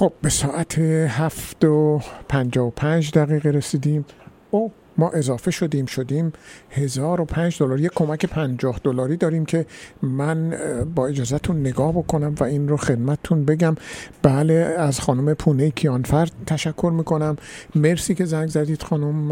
خب 0.00 0.12
به 0.22 0.28
ساعت 0.28 0.78
هفت 1.08 1.64
و 1.64 2.00
پنجا 2.28 2.66
و 2.66 2.70
پنج 2.70 3.10
دقیقه 3.10 3.50
رسیدیم. 3.50 4.04
او 4.50 4.72
ما 4.98 5.10
اضافه 5.10 5.50
شدیم 5.50 5.86
شدیم 5.86 6.32
هزار 6.70 7.20
و 7.20 7.24
پنج 7.24 7.58
دلار 7.62 7.80
یک 7.80 7.92
کمک 7.94 8.26
پنجاه 8.26 8.80
دلاری 8.84 9.16
داریم 9.16 9.44
که 9.44 9.66
من 10.02 10.54
با 10.94 11.06
اجازهتون 11.06 11.60
نگاه 11.60 11.92
بکنم 11.92 12.34
و 12.40 12.44
این 12.44 12.68
رو 12.68 12.76
خدمتتون 12.76 13.44
بگم. 13.44 13.74
بله 14.22 14.74
از 14.78 15.00
خانم 15.00 15.34
پونه 15.34 15.70
کیانفر 15.70 16.28
تشکر 16.46 16.92
می‌کنم. 16.96 17.36
مرسی 17.74 18.14
که 18.14 18.24
زنگ 18.24 18.48
زدید 18.48 18.82
خانم 18.82 19.30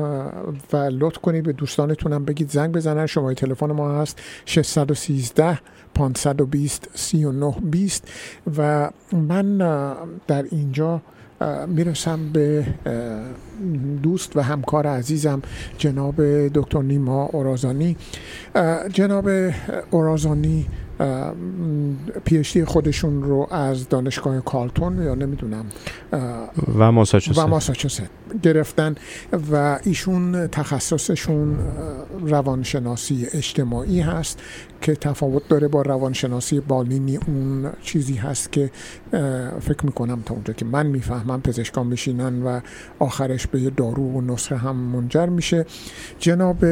و 0.73 0.77
لطف 0.77 1.19
کنید 1.19 1.45
به 1.45 1.53
دوستانتونم 1.53 2.25
بگید 2.25 2.51
زنگ 2.51 2.73
بزنن. 2.73 3.07
شماره 3.07 3.35
تلفن 3.35 3.73
ما 3.73 4.01
هست 4.01 4.21
613 4.47 5.59
520 5.95 6.89
39 6.95 7.55
20 7.71 8.09
و 8.57 8.91
من 9.13 9.59
در 10.27 10.45
اینجا 10.51 11.03
می‌رسم 11.67 12.33
به 12.33 12.65
دوست 14.03 14.37
و 14.37 14.41
همکار 14.41 14.87
عزیزم 14.87 15.43
جناب 15.79 16.49
دکتر 16.49 16.83
نیما 16.83 17.25
اورازانی. 17.25 17.97
جناب 18.93 19.31
اورازانی 19.91 20.67
پیشتی 22.25 22.65
خودشون 22.65 23.23
رو 23.23 23.47
از 23.51 23.89
دانشگاه 23.89 24.41
کالتون 24.41 25.03
یا 25.03 25.15
نمی‌دونم 25.15 25.65
و 26.79 26.93
ماساچوست. 26.93 27.39
و 27.39 27.47
ماساچوست 27.47 28.03
گرفتن 28.43 28.95
و 29.53 29.79
ایشون 29.85 30.47
تخصصشون 30.47 31.57
روانشناسی 32.21 33.27
اجتماعی 33.33 34.01
هست 34.01 34.39
که 34.81 34.95
تفاوت 34.95 35.49
داره 35.49 35.69
با 35.69 35.83
روانشناسی 35.83 36.61
بالینی. 36.61 37.17
اون 37.17 37.71
چیزی 37.83 38.15
هست 38.15 38.53
که 38.53 38.71
فکر 39.61 39.85
می‌کنم 39.87 40.23
تا 40.27 40.35
اونجا 40.35 40.53
که 40.53 40.65
من 40.65 40.87
می‌فهمم 40.87 41.43
پزشکان 41.43 41.87
میشینن 41.87 42.43
و 42.43 42.61
آخرش 42.99 43.47
به 43.47 43.61
یه 43.61 43.71
دارو 43.71 44.03
و 44.03 44.21
نسخه 44.21 44.57
هم 44.57 44.77
منجر 44.77 45.27
میشه. 45.27 45.67
جناب 46.19 46.65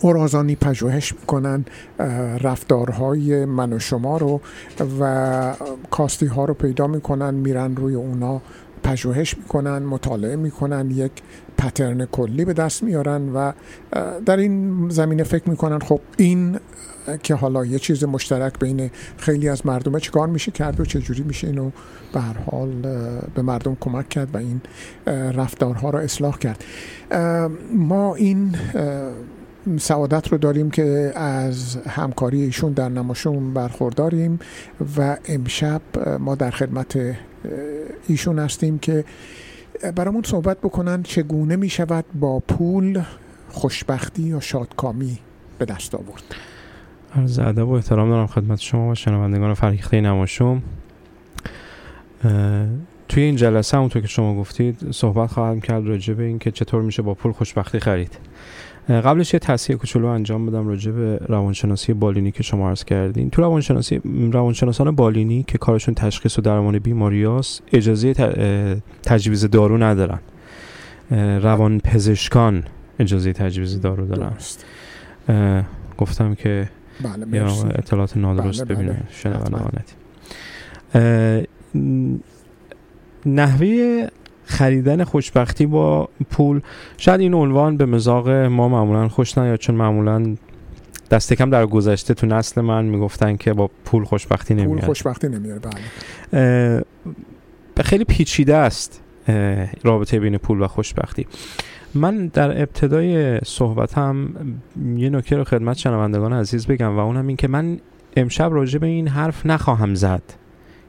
اورازانی 0.00 0.56
پژوهش 0.56 1.12
می‌کنن 1.12 1.64
رفتارهای 2.40 3.44
من 3.44 3.72
و 3.72 3.78
شما 3.78 4.16
رو 4.16 4.40
و 5.00 5.54
کاستی 5.90 6.26
ها 6.26 6.44
رو 6.44 6.54
پیدا 6.54 6.86
می‌کنن 6.86 7.34
میرن 7.34 7.76
روی 7.76 7.94
اونا 7.94 8.42
پژوهش 8.82 9.36
می‌کنن 9.38 9.78
مطالعه 9.78 10.36
می‌کنن 10.36 10.90
یک 10.90 11.12
پترن 11.58 12.06
کلی 12.06 12.44
به 12.44 12.52
دست 12.52 12.82
میارن 12.82 13.32
و 13.34 13.52
در 14.26 14.36
این 14.36 14.88
زمینه 14.88 15.22
فکر 15.22 15.50
می‌کنن 15.50 15.78
خب 15.78 16.00
این 16.16 16.58
که 17.22 17.34
حالا 17.34 17.64
یه 17.64 17.78
چیز 17.78 18.04
مشترک 18.04 18.58
بین 18.58 18.90
خیلی 19.16 19.48
از 19.48 19.66
مردمه 19.66 20.00
چیکار 20.00 20.28
میشه 20.28 20.50
کرد 20.50 20.80
و 20.80 20.84
چجوری 20.84 21.22
میشه 21.22 21.46
اینو 21.46 21.70
به 22.12 22.20
هر 22.20 22.36
حال 22.50 22.70
به 23.34 23.42
مردم 23.42 23.76
کمک 23.80 24.08
کرد 24.08 24.34
و 24.34 24.38
این 24.38 24.60
رفتارها 25.08 25.90
رو 25.90 25.98
اصلاح 25.98 26.38
کرد. 26.38 26.64
ما 27.74 28.14
این 28.14 28.56
سعادت 29.78 30.28
رو 30.28 30.38
داریم 30.38 30.70
که 30.70 31.12
از 31.14 31.76
همکاری 31.76 32.42
ایشون 32.42 32.72
در 32.72 32.88
نماشون 32.88 33.54
برخورداریم 33.54 34.38
و 34.96 35.16
امشب 35.28 35.80
ما 36.20 36.34
در 36.34 36.50
خدمت 36.50 37.16
ایشون 38.08 38.38
هستیم 38.38 38.78
که 38.78 39.04
برامون 39.96 40.22
صحبت 40.22 40.58
بکنن 40.58 41.02
چگونه 41.02 41.56
می 41.56 41.68
شود 41.68 42.04
با 42.14 42.40
پول 42.40 43.02
خوشبختی 43.48 44.22
یا 44.22 44.40
شادکامی 44.40 45.18
به 45.58 45.64
دست 45.64 45.94
آورد. 45.94 46.22
عرض 47.16 47.38
ادب 47.38 47.68
و 47.68 47.72
احترام 47.72 48.10
دارم 48.10 48.26
خدمت 48.26 48.60
شما 48.60 48.90
و 48.90 48.94
شنوندگان 48.94 49.54
فریخته 49.54 50.00
نماشوم. 50.00 50.62
توی 53.08 53.22
این 53.22 53.36
جلسه 53.36 53.76
همونطور 53.76 54.02
که 54.02 54.08
شما 54.08 54.34
گفتید 54.34 54.90
صحبت 54.90 55.30
خواهم 55.30 55.60
کرد 55.60 55.86
راجع 55.86 56.14
به 56.14 56.22
این 56.22 56.38
که 56.38 56.50
چطور 56.50 56.82
میشه 56.82 57.02
با 57.02 57.14
پول 57.14 57.32
خوشبختی 57.32 57.80
خرید. 57.80 58.18
قبلش 58.88 59.34
یه 59.34 59.40
تصحیح 59.40 59.78
کوچولو 59.78 60.06
انجام 60.06 60.46
بدم 60.46 60.68
راجع 60.68 60.92
به 60.92 61.20
روانشناسی 61.28 61.92
بالینی 61.92 62.30
که 62.30 62.42
شما 62.42 62.68
عرض 62.68 62.84
کردین. 62.84 63.30
تو 63.30 63.42
روانشناسی 63.42 64.00
روانشناسان 64.32 64.90
بالینی 64.90 65.42
که 65.42 65.58
کارشون 65.58 65.94
تشخیص 65.94 66.38
و 66.38 66.42
درمان 66.42 66.78
بیماریاست 66.78 67.62
اجازه 67.72 68.14
تجویز 69.02 69.44
دارو 69.50 69.78
ندارن. 69.78 70.20
روان 71.42 71.80
پزشکان 71.80 72.64
اجازه 72.98 73.32
تجویز 73.32 73.80
دارو 73.80 74.06
دارن. 74.06 74.32
گفتم 75.98 76.34
که 76.34 76.68
بله 77.02 77.38
یا 77.38 77.46
اطلاعات 77.46 78.16
نادرست 78.16 78.64
بله 78.64 78.74
ببینه 78.74 79.02
بله. 80.94 81.46
نحوه 83.26 84.08
خریدن 84.44 85.04
خوشبختی 85.04 85.66
با 85.66 86.08
پول 86.30 86.60
شاید 86.96 87.20
این 87.20 87.34
عنوان 87.34 87.76
به 87.76 87.86
مزاق 87.86 88.28
ما 88.28 88.68
معمولا 88.68 89.08
خوش 89.08 89.38
نیاد 89.38 89.58
چون 89.58 89.74
معمولا 89.74 90.36
دست 91.10 91.32
کم 91.32 91.50
در 91.50 91.66
گذشته 91.66 92.14
تو 92.14 92.26
نسل 92.26 92.60
من 92.60 92.84
می‌گفتن 92.84 93.36
که 93.36 93.52
با 93.52 93.70
پول 93.84 94.04
خوشبختی 94.04 94.54
نمیاد. 94.54 94.68
پول 94.68 94.80
خوشبختی 94.80 95.28
نمیاره 95.28 95.60
بله. 96.32 96.84
خیلی 97.84 98.04
پیچیده 98.04 98.56
است 98.56 99.00
رابطه 99.82 100.20
بین 100.20 100.38
پول 100.38 100.62
و 100.62 100.66
خوشبختی. 100.66 101.26
من 101.94 102.26
در 102.26 102.62
ابتدای 102.62 103.38
صحبتم 103.44 104.28
یه 104.96 105.10
نکته 105.10 105.36
رو 105.36 105.44
خدمت 105.44 105.76
شنوندگان 105.76 106.32
عزیز 106.32 106.66
بگم 106.66 106.96
و 106.96 106.98
اونم 106.98 107.26
این 107.26 107.36
که 107.36 107.48
من 107.48 107.78
امشب 108.16 108.50
راجع 108.52 108.78
به 108.78 108.86
این 108.86 109.08
حرف 109.08 109.46
نخواهم 109.46 109.94
زد. 109.94 110.22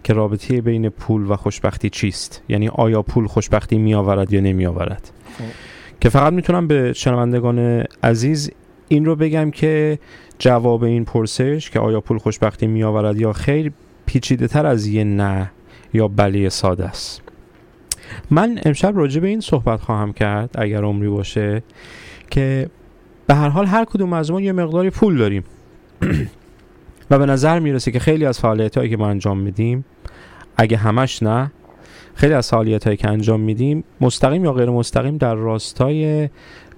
که 0.05 0.13
رابطه 0.13 0.61
بین 0.61 0.89
پول 0.89 1.31
و 1.31 1.35
خوشبختی 1.35 1.89
چیست؟ 1.89 2.43
یعنی 2.49 2.67
آیا 2.67 3.01
پول 3.01 3.27
خوشبختی 3.27 3.77
می 3.77 3.93
آورد 3.93 4.33
یا 4.33 4.41
نمی 4.41 4.65
آورد 4.65 5.11
که 6.01 6.09
فقط 6.09 6.33
می‌تونم 6.33 6.67
به 6.67 6.93
شنوندگان 6.93 7.83
عزیز 8.03 8.51
این 8.87 9.05
رو 9.05 9.15
بگم 9.15 9.51
که 9.51 9.99
جواب 10.39 10.83
این 10.83 11.05
پرسش 11.05 11.69
که 11.69 11.79
آیا 11.79 12.01
پول 12.01 12.17
خوشبختی 12.17 12.67
می 12.67 12.83
آورد 12.83 13.19
یا 13.19 13.33
خیر 13.33 13.71
پیچیده 14.05 14.47
تر 14.47 14.65
از 14.65 14.87
یه 14.87 15.03
نه 15.03 15.51
یا 15.93 16.07
بله 16.07 16.49
ساده 16.49 16.85
است. 16.85 17.21
من 18.31 18.59
امشب 18.65 18.97
راجع 18.97 19.21
به 19.21 19.27
این 19.27 19.41
صحبت 19.41 19.81
خواهم 19.81 20.13
کرد 20.13 20.49
اگر 20.55 20.83
عمری 20.83 21.09
باشه 21.09 21.63
که 22.29 22.69
به 23.27 23.35
هر 23.35 23.49
حال 23.49 23.65
هر 23.65 23.85
کدوم 23.85 24.13
از 24.13 24.31
ما 24.31 24.41
یه 24.41 24.51
مقداری 24.51 24.89
پول 24.89 25.17
داریم. 25.17 25.43
و 27.11 27.19
به 27.19 27.25
نظر 27.25 27.59
می‌رسه 27.59 27.91
که 27.91 27.99
خیلی 27.99 28.25
از 28.25 28.39
فعالیت 28.39 28.77
هایی 28.77 28.89
که 28.89 28.97
ما 28.97 29.07
انجام 29.07 29.39
میدیم 29.39 29.85
اگه 30.57 30.77
همش 30.77 31.23
نه 31.23 31.51
خیلی 32.15 32.33
از 32.33 32.49
فعالیت 32.49 32.83
هایی 32.83 32.97
که 32.97 33.09
انجام 33.09 33.39
میدیم 33.39 33.83
مستقیم 34.01 34.45
یا 34.45 34.53
غیر 34.53 34.69
مستقیم 34.69 35.17
در 35.17 35.35
راستای 35.35 36.29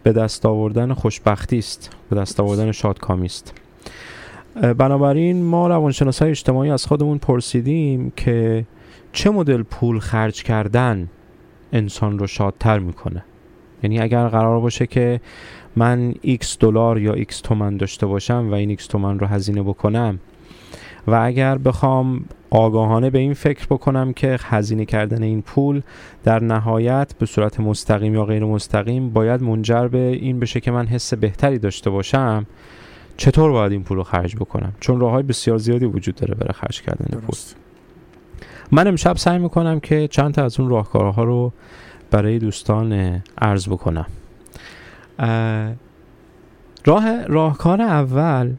به 0.03 0.13
دست 0.13 0.45
آوردن 0.45 0.93
خوشبختی 0.93 1.57
است 1.57 1.89
به 2.09 2.15
دست 2.15 2.39
آوردن 2.39 2.71
شادکامی 2.71 3.25
است. 3.25 3.53
بنابراین 4.77 5.43
ما 5.43 5.67
روانشناس 5.67 6.21
های 6.21 6.31
اجتماعی 6.31 6.71
از 6.71 6.85
خودمون 6.85 7.17
پرسیدیم 7.17 8.13
که 8.15 8.65
چه 9.13 9.29
مدل 9.29 9.63
پول 9.63 9.99
خرج 9.99 10.43
کردن 10.43 11.09
انسان 11.73 12.19
رو 12.19 12.27
شادتر 12.27 12.79
می‌کنه؟ 12.79 13.23
یعنی 13.83 13.99
اگر 13.99 14.27
قرار 14.27 14.59
باشه 14.59 14.87
که 14.87 15.21
من 15.75 16.13
x 16.13 16.57
دلار 16.59 16.99
یا 16.99 17.15
x 17.15 17.35
تومن 17.35 17.77
داشته 17.77 18.05
باشم 18.05 18.47
و 18.51 18.53
این 18.53 18.77
x 18.77 18.83
تومن 18.83 19.19
رو 19.19 19.27
هزینه 19.27 19.63
بکنم 19.63 20.19
و 21.07 21.13
اگر 21.13 21.57
بخوام 21.57 22.25
آگاهانه 22.49 23.09
به 23.09 23.19
این 23.19 23.33
فکر 23.33 23.65
بکنم 23.65 24.13
که 24.13 24.37
هزینه 24.41 24.85
کردن 24.85 25.23
این 25.23 25.41
پول 25.41 25.81
در 26.23 26.43
نهایت 26.43 27.13
به 27.19 27.25
صورت 27.25 27.59
مستقیم 27.59 28.13
یا 28.13 28.25
غیر 28.25 28.45
مستقیم 28.45 29.09
باید 29.09 29.43
منجر 29.43 29.87
به 29.87 29.97
این 29.97 30.39
بشه 30.39 30.59
که 30.59 30.71
من 30.71 30.85
حس 30.87 31.13
بهتری 31.13 31.59
داشته 31.59 31.89
باشم 31.89 32.45
چطور 33.17 33.51
باید 33.51 33.71
این 33.71 33.83
پول 33.83 33.97
رو 33.97 34.03
خرج 34.03 34.35
بکنم؟ 34.35 34.73
چون 34.79 34.99
راه 34.99 35.11
های 35.11 35.23
بسیار 35.23 35.57
زیادی 35.57 35.85
وجود 35.85 36.15
داره 36.15 36.35
برای 36.35 36.53
خرج 36.53 36.81
کردن 36.81 37.19
پول. 37.19 37.35
من 38.71 38.87
امشب 38.87 39.17
سعی 39.17 39.39
می‌کنم 39.39 39.79
که 39.79 40.07
چند 40.07 40.33
تا 40.33 40.45
از 40.45 40.59
اون 40.59 40.69
راهکارها 40.69 41.23
رو 41.23 41.53
برای 42.11 42.39
دوستان 42.39 43.21
عرض 43.37 43.67
بکنم. 43.67 44.05
راه 46.85 47.25
راهکار 47.25 47.81
اول 47.81 48.53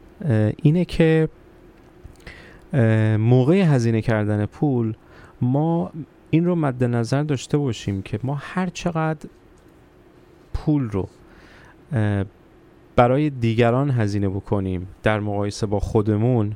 اینه 0.63 0.85
که 0.85 1.29
موقع 3.19 3.55
هزینه 3.55 4.01
کردن 4.01 4.45
پول 4.45 4.93
ما 5.41 5.91
این 6.29 6.45
رو 6.45 6.55
مد 6.55 6.83
نظر 6.83 7.23
داشته 7.23 7.57
باشیم 7.57 8.01
که 8.01 8.19
ما 8.23 8.37
هر 8.41 8.69
چقدر 8.69 9.29
پول 10.53 10.89
رو 10.89 11.09
برای 12.95 13.29
دیگران 13.29 13.91
هزینه 13.91 14.29
بکنیم 14.29 14.87
در 15.03 15.19
مقایسه 15.19 15.65
با 15.65 15.79
خودمون 15.79 16.55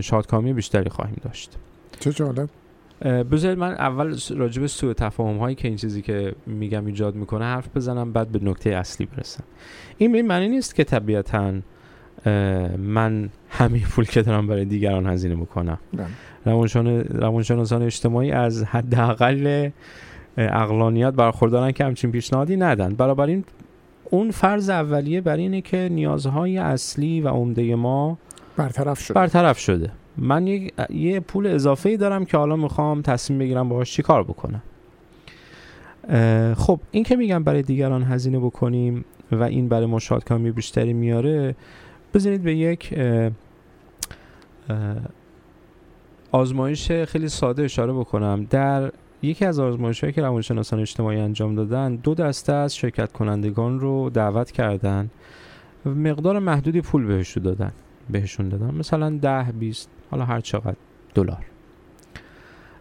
شادکامی 0.00 0.52
بیشتری 0.52 0.90
خواهیم 0.90 1.16
داشت. 1.24 1.56
چه 2.00 2.12
جالب. 2.12 2.48
بذارید 3.02 3.58
من 3.58 3.72
اول 3.72 4.18
راجع 4.36 4.60
به 4.60 4.68
سوء 4.68 4.92
تفاهم 4.92 5.36
هایی 5.36 5.56
که 5.56 5.68
این 5.68 5.76
چیزی 5.76 6.02
که 6.02 6.34
میگم 6.46 6.86
ایجاد 6.86 7.14
می‌کنه 7.14 7.44
حرف 7.44 7.76
بزنم 7.76 8.12
بعد 8.12 8.28
به 8.28 8.38
نکته 8.42 8.70
اصلی 8.70 9.06
برسم. 9.06 9.44
این 9.98 10.12
به 10.12 10.22
معنی 10.22 10.48
نیست 10.48 10.74
که 10.74 10.84
طبیعتا 10.84 11.54
من 12.78 13.28
همین 13.50 13.82
پول 13.82 14.04
که 14.04 14.22
دارم 14.22 14.46
برای 14.46 14.64
دیگران 14.64 15.06
هزینه 15.06 15.36
بکنم 15.36 15.78
بله. 16.44 17.04
روانشناسان 17.08 17.82
اجتماعی 17.82 18.32
از 18.32 18.64
حداقل 18.64 19.70
اقلانیت 20.36 21.10
برخوردارن 21.10 21.72
که 21.72 21.84
همچین 21.84 22.12
پیشنهادی 22.12 22.56
ندن. 22.56 23.10
این 23.28 23.44
اون 24.10 24.30
فرض 24.30 24.70
اولیه 24.70 25.20
بر 25.20 25.36
اینه 25.36 25.60
که 25.60 25.88
نیازهای 25.92 26.58
اصلی 26.58 27.20
و 27.20 27.28
عمده 27.28 27.74
ما 27.74 28.18
برطرف 28.56 29.00
شده. 29.00 29.14
برطرف 29.14 29.58
شده. 29.58 29.90
من 30.16 30.46
یه, 30.46 30.70
یه 30.90 31.20
پول 31.20 31.46
اضافه 31.46 31.88
ای 31.88 31.96
دارم 31.96 32.24
که 32.24 32.36
حالا 32.36 32.56
می‌خوام 32.56 33.02
تصمیم 33.02 33.38
بگیرم 33.38 33.68
باهاش 33.68 33.92
چی 33.92 34.02
کار 34.02 34.22
بکنم. 34.22 34.62
خب 36.56 36.80
این 36.90 37.04
که 37.04 37.16
میگم 37.16 37.44
برای 37.44 37.62
دیگران 37.62 38.02
هزینه 38.02 38.38
بکنیم 38.38 39.04
و 39.32 39.42
این 39.42 39.68
برای 39.68 39.86
ما 39.86 39.98
شادکامی 39.98 40.50
بیشتری 40.50 40.92
میاره 40.92 41.54
بذارید 42.14 42.42
به 42.42 42.54
یک 42.56 42.98
آزمایش 46.32 46.92
خیلی 46.92 47.28
ساده 47.28 47.62
اشاره 47.62 47.92
بکنم. 47.92 48.46
در 48.50 48.92
یکی 49.22 49.44
از 49.44 49.58
آزمایش 49.58 50.00
هایی 50.00 50.12
که 50.12 50.22
روانشناسان 50.22 50.80
اجتماعی 50.80 51.20
انجام 51.20 51.54
دادن 51.54 51.96
دو 51.96 52.14
دسته 52.14 52.52
از 52.52 52.76
شرکت 52.76 53.12
کنندگان 53.12 53.80
رو 53.80 54.10
دعوت 54.10 54.50
کردن. 54.50 55.10
مقدار 55.84 56.38
محدودی 56.38 56.80
پول 56.80 57.06
بهشون 57.06 57.42
دادن 57.42 57.72
بهشون 58.10 58.48
دادن. 58.48 58.74
مثلا 58.74 59.18
ده 59.22 59.52
20 59.52 59.90
حالا 60.10 60.24
هر 60.24 60.40
چقدر 60.40 60.76
دلار. 61.14 61.46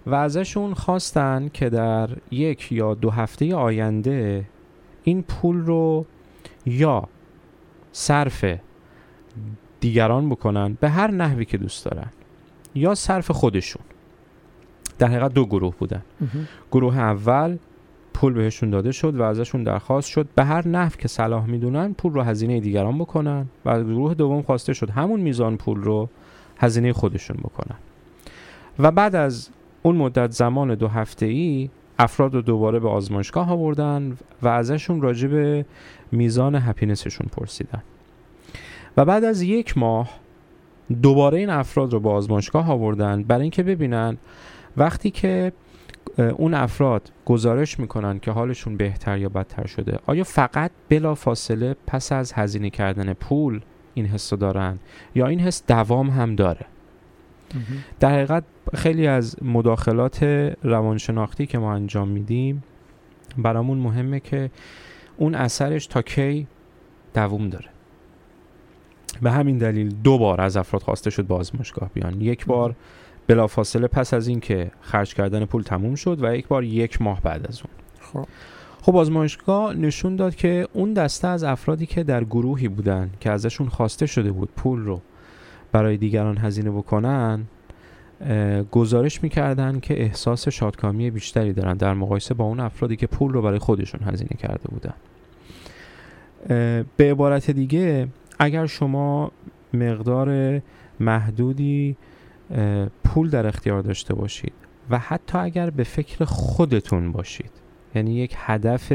و 0.08 0.16
ازشون 0.16 0.74
خواستن 0.74 1.50
که 1.54 1.70
در 1.70 2.10
یک 2.32 2.72
یا 2.72 2.94
دو 2.94 3.10
هفته 3.10 3.56
آینده 3.56 4.46
این 5.04 5.24
پول 5.24 5.58
رو 5.58 6.06
یا 6.66 7.08
صرف 7.92 8.46
دیگران 9.80 10.30
بکنن 10.30 10.78
به 10.80 10.90
هر 10.90 11.12
نحوی 11.12 11.46
که 11.46 11.58
دوست 11.58 11.86
دارن. 11.86 12.08
یا 12.76 12.96
صرف 12.96 13.32
خودشون. 13.32 13.82
در 15.00 15.08
حقیقت 15.08 15.34
دو 15.34 15.46
گروه 15.46 15.76
بودن. 15.80 16.02
گروه 16.72 16.98
اول 16.98 17.58
پول 18.14 18.34
بهشون 18.34 18.70
داده 18.70 18.92
شد 18.92 19.16
و 19.16 19.24
ازشون 19.24 19.64
درخواست 19.64 20.10
شد 20.10 20.28
به 20.36 20.44
هر 20.44 20.68
نحو 20.68 20.90
که 20.90 21.08
صلاح 21.08 21.46
می‌دونن 21.46 21.94
پول 21.94 22.14
رو 22.14 22.22
هزینه 22.22 22.60
دیگران 22.60 22.98
بکنن 22.98 23.46
و 23.66 23.84
گروه 23.84 24.14
دوم 24.14 24.42
خواسته 24.42 24.74
شد 24.74 24.90
همون 24.90 25.20
میزان 25.20 25.58
پول 25.58 25.82
رو 25.82 26.10
هزینه 26.58 26.94
خودشون 26.94 27.38
بکنن. 27.38 27.76
و 28.80 28.92
بعد 28.92 29.16
از 29.16 29.50
اون 29.84 29.96
مدت 29.96 30.32
زمان 30.32 30.76
دو 30.76 30.88
هفته 30.88 31.26
ای 31.26 31.70
افراد 32.00 32.36
رو 32.36 32.42
دوباره 32.42 32.80
به 32.80 32.90
آزمایشگاه 32.90 33.52
آوردن 33.52 34.18
و 34.42 34.48
ازشون 34.48 35.02
راجع 35.02 35.28
به 35.28 35.66
میزان 36.12 36.56
هپینسشون 36.56 37.28
پرسیدن. 37.32 37.84
و 38.98 39.06
بعد 39.06 39.24
از 39.24 39.42
یک 39.42 39.78
ماه 39.78 40.10
دوباره 41.02 41.38
این 41.38 41.50
افراد 41.50 41.94
رو 41.94 42.00
به 42.00 42.10
آزمایشگاه 42.10 42.72
آوردن 42.72 43.24
برای 43.24 43.42
اینکه 43.42 43.64
ببینن 43.64 44.18
وقتی 44.78 45.12
که 45.12 45.52
اون 46.18 46.54
افراد 46.54 47.12
گزارش 47.26 47.80
می‌کنن 47.80 48.20
که 48.20 48.32
حالشون 48.32 48.78
بهتر 48.78 49.18
یا 49.18 49.30
بدتر 49.30 49.68
شده 49.68 50.00
آیا 50.06 50.24
فقط 50.24 50.72
بلا 50.90 51.16
فاصله 51.16 51.76
پس 51.88 52.12
از 52.12 52.34
هزینه 52.34 52.70
کردن 52.70 53.14
پول 53.14 53.62
این 53.94 54.06
حس 54.06 54.34
دارن 54.34 54.80
یا 55.16 55.28
این 55.28 55.40
حس 55.40 55.64
دوام 55.68 56.10
هم 56.10 56.36
داره؟ 56.36 56.66
در 58.00 58.10
حقیقت 58.10 58.44
خیلی 58.74 59.08
از 59.08 59.36
مداخلات 59.44 60.24
روانشناختی 60.64 61.46
که 61.46 61.58
ما 61.58 61.74
انجام 61.74 62.08
میدیم 62.08 62.64
برامون 63.38 63.78
مهمه 63.78 64.20
که 64.20 64.52
اون 65.18 65.36
اثرش 65.36 65.88
تا 65.88 66.02
کی 66.02 66.48
دووم 67.14 67.50
داره. 67.50 67.77
به 69.22 69.32
همین 69.32 69.58
دلیل 69.58 69.96
دو 70.04 70.18
بار 70.18 70.42
از 70.42 70.58
افراد 70.58 70.82
خواسته 70.84 71.10
شد 71.10 71.26
به 71.26 71.36
آزمایشگاه 71.36 71.90
بیان. 71.94 72.22
یک 72.22 72.46
بار 72.46 72.76
بلافاصله 73.28 73.88
پس 73.88 74.14
از 74.14 74.28
اینکه 74.28 74.72
خرج 74.82 75.14
کردن 75.14 75.46
پول 75.46 75.62
تموم 75.62 75.96
شد 75.96 76.24
و 76.24 76.36
یک 76.36 76.48
بار 76.48 76.64
یک 76.64 77.02
ماه 77.02 77.22
بعد 77.22 77.48
از 77.48 77.62
اون. 77.62 77.74
خب. 78.00 78.30
خب 78.82 78.96
آزمایشگاه 78.96 79.74
نشون 79.74 80.16
داد 80.16 80.36
که 80.36 80.68
اون 80.74 80.94
دسته 80.94 81.28
از 81.28 81.44
افرادی 81.44 81.86
که 81.86 82.04
در 82.04 82.24
گروهی 82.24 82.68
بودن 82.68 83.10
که 83.20 83.32
ازشون 83.32 83.70
خواسته 83.70 84.06
شده 84.06 84.32
بود 84.32 84.50
پول 84.56 84.80
رو 84.80 85.02
برای 85.72 85.98
دیگران 85.98 86.38
هزینه 86.38 86.72
بکنن 86.72 87.44
گزارش 88.72 89.24
می‌کردن 89.24 89.80
که 89.80 90.02
احساس 90.02 90.48
شادکامی 90.48 91.12
بیشتری 91.12 91.54
دارن 91.54 91.74
در 91.74 91.94
مقایسه 91.94 92.34
با 92.34 92.46
اون 92.46 92.60
افرادی 92.60 92.96
که 92.96 93.08
پول 93.08 93.34
رو 93.34 93.42
برای 93.42 93.60
خودشون 93.60 94.04
هزینه 94.04 94.38
کرده 94.40 94.70
بودن. 94.70 94.94
به 96.98 97.12
عبارت 97.12 97.52
دیگه 97.52 98.08
اگر 98.40 98.66
شما 98.66 99.32
مقدار 99.74 100.62
محدودی 101.00 101.98
پول 103.04 103.30
در 103.30 103.48
اختیار 103.48 103.82
داشته 103.82 104.14
باشید 104.14 104.54
و 104.90 105.00
حتی 105.00 105.38
اگر 105.38 105.70
به 105.70 105.84
فکر 105.84 106.26
خودتون 106.26 107.12
باشید 107.12 107.52
یعنی 107.96 108.16
یک 108.16 108.36
هدف 108.38 108.94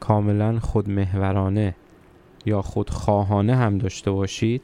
کاملا 0.00 0.58
خودمهورانه 0.58 1.74
یا 2.46 2.62
خودخواهانه 2.62 3.56
هم 3.56 3.78
داشته 3.78 4.10
باشید 4.10 4.62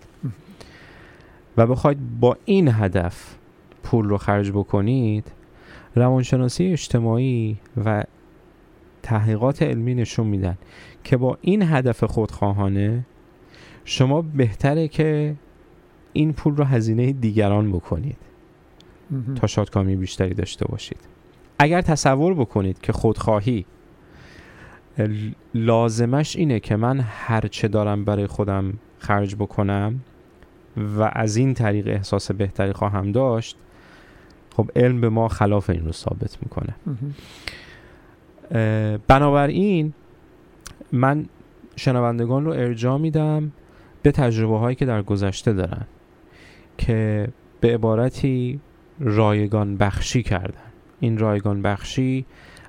و 1.57 1.67
بخواید 1.67 2.21
با 2.21 2.37
این 2.45 2.69
هدف 2.69 3.37
پول 3.83 4.09
رو 4.09 4.19
خرج 4.19 4.51
بکنید 4.51 5.33
روانشناسی 5.95 6.67
اجتماعی 6.67 7.59
و 7.85 8.05
تحقیقات 9.03 9.63
علمی 9.63 9.95
نشون 9.95 10.27
میدن 10.27 10.59
که 11.05 11.17
با 11.17 11.39
این 11.41 11.63
هدف 11.63 12.05
خودخواهانه 12.05 13.05
شما 13.91 14.23
بهتره 14.23 14.89
که 14.89 15.35
این 16.13 16.33
پول 16.33 16.57
رو 16.57 16.65
هزینه 16.65 17.13
دیگران 17.13 17.73
بکنید. 17.73 18.17
تا 19.35 19.47
شادکامی 19.47 19.97
بیشتری 19.97 20.35
داشته 20.35 20.65
باشید. 20.67 20.99
اگر 21.59 21.81
تصور 21.81 22.35
بکنید 22.35 22.81
که 22.81 22.93
خودخواهی 22.93 23.65
لازمش 25.55 26.37
اینه 26.37 26.61
که 26.61 26.77
من 26.77 27.01
هرچه 27.01 27.69
دارم 27.69 28.05
برای 28.05 28.27
خودم 28.27 28.73
خرج 28.99 29.35
بکنم 29.35 30.01
و 30.77 31.11
از 31.13 31.37
این 31.37 31.55
طریق 31.55 31.89
احساس 31.89 32.33
بهتری 32.33 32.73
خواهم 32.73 33.13
داشت 33.13 33.57
خب 34.57 34.71
علم 34.77 35.01
به 35.01 35.09
ما 35.09 35.29
خلاف 35.29 35.71
این 35.71 35.85
رو 35.85 35.93
ثابت 35.93 36.39
می‌کنه. 36.43 36.75
بنابراین 39.07 39.93
من 40.93 41.27
شنوندگان 41.77 42.45
رو 42.45 42.51
ارجاع 42.51 42.99
میدم. 42.99 43.53
به 44.03 44.13
تجربه 44.13 44.59
هایی 44.59 44.77
که 44.77 44.87
در 44.87 45.03
گذشته 45.03 45.53
دارن 45.53 45.87
که 46.79 47.29
به 47.61 47.75
عبارتی 47.75 48.61
رایگان 49.01 49.77
بخشی 49.77 50.23
کردن. 50.23 50.61
این 51.01 51.19
رایگان 51.19 51.63
بخشی 51.63 52.27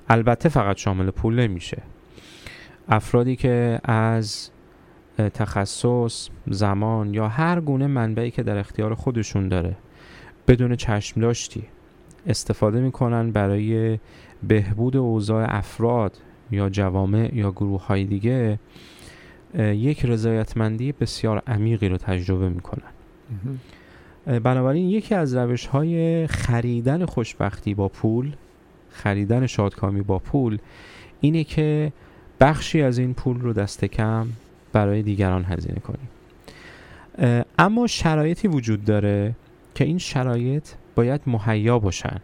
البته 0.08 0.48
فقط 0.48 0.76
شامل 0.76 1.10
پول 1.10 1.40
نمیشه. 1.40 1.82
افرادی 2.88 3.36
که 3.36 3.80
از 3.84 4.50
تخصص 5.34 6.28
زمان 6.46 7.14
یا 7.14 7.28
هر 7.28 7.60
گونه 7.60 7.86
منبعی 7.86 8.30
که 8.30 8.42
در 8.42 8.58
اختیار 8.58 8.94
خودشون 8.94 9.48
داره 9.48 9.76
بدون 10.48 10.76
چشم 10.76 11.20
داشتی 11.20 11.62
استفاده 12.26 12.80
می‌کنن 12.80 13.30
برای 13.30 13.98
بهبود 14.48 14.96
اوضاع 14.96 15.46
افراد 15.48 16.16
یا 16.50 16.68
جوامع 16.68 17.30
یا 17.34 17.50
گروه 17.50 17.86
های 17.86 18.04
دیگه 18.04 18.58
یک 19.58 20.04
رضایتمندی 20.04 20.92
بسیار 20.92 21.42
عمیقی 21.46 21.88
رو 21.88 21.96
تجربه 21.96 22.48
می‌کنن. 22.48 22.82
بنابراین 24.26 24.90
یکی 24.90 25.14
از 25.14 25.34
روش 25.34 25.66
های 25.66 26.26
خریدن 26.26 27.04
خوشبختی 27.04 27.74
با 27.74 27.88
پول 27.88 28.32
خریدن 28.90 29.46
شادکامی 29.46 30.02
با 30.02 30.18
پول 30.18 30.58
اینه 31.20 31.44
که 31.44 31.92
بخشی 32.40 32.82
از 32.82 32.98
این 32.98 33.14
پول 33.14 33.40
رو 33.40 33.52
دست 33.52 33.84
کم 33.84 34.26
برای 34.72 35.02
دیگران 35.02 35.44
هزینه 35.44 35.80
کنیم 35.80 36.08
اما 37.58 37.86
شرایطی 37.86 38.48
وجود 38.48 38.84
داره 38.84 39.34
که 39.74 39.84
این 39.84 39.98
شرایط 39.98 40.68
باید 40.94 41.20
مهیا 41.26 41.78
باشن 41.78 42.16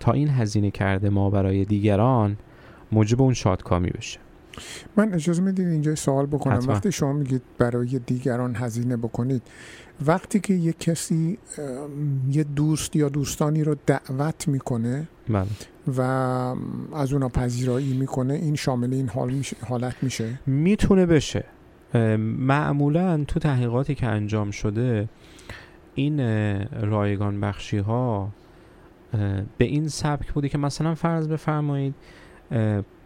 تا 0.00 0.12
این 0.12 0.28
هزینه 0.28 0.70
کرده 0.70 1.10
ما 1.10 1.30
برای 1.30 1.64
دیگران 1.64 2.36
موجب 2.92 3.22
اون 3.22 3.34
شادکامی 3.34 3.90
بشه. 3.90 4.18
من 4.96 5.14
اجازه 5.14 5.42
می‌دید 5.42 5.68
اینجا 5.68 5.94
سوال 5.94 6.26
بکنم. 6.26 6.60
وقتی 6.68 6.92
شما 6.92 7.12
میگید 7.12 7.42
برای 7.58 8.00
دیگران 8.06 8.56
هزینه 8.56 8.96
بکنید 8.96 9.42
وقتی 10.06 10.40
که 10.40 10.54
یک 10.54 10.78
کسی 10.78 11.38
یه 12.30 12.44
دوست 12.44 12.96
یا 12.96 13.08
دوستانی 13.08 13.64
رو 13.64 13.76
دعوت 13.86 14.48
می‌کنه 14.48 15.08
بله. 15.28 15.46
و 15.96 16.00
از 16.94 17.12
اونا 17.12 17.28
پذیرایی 17.28 17.94
می‌کنه 17.94 18.34
این 18.34 18.54
شامل 18.54 18.92
این 18.94 19.08
حال 19.08 19.30
میشه، 19.30 19.56
حالت 19.68 19.94
میشه؟ 20.02 20.38
می‌تونه 20.46 21.06
بشه. 21.06 21.44
معمولا 22.38 23.24
تو 23.24 23.40
تحقیقاتی 23.40 23.94
که 23.94 24.06
انجام 24.06 24.50
شده 24.50 25.08
این 25.94 26.20
رایگان 26.82 27.40
بخشی 27.40 27.78
ها 27.78 28.28
به 29.58 29.64
این 29.64 29.88
سبک 29.88 30.32
بوده 30.32 30.48
که 30.48 30.58
مثلا 30.58 30.94
فرض 30.94 31.28
بفرمایید 31.28 31.94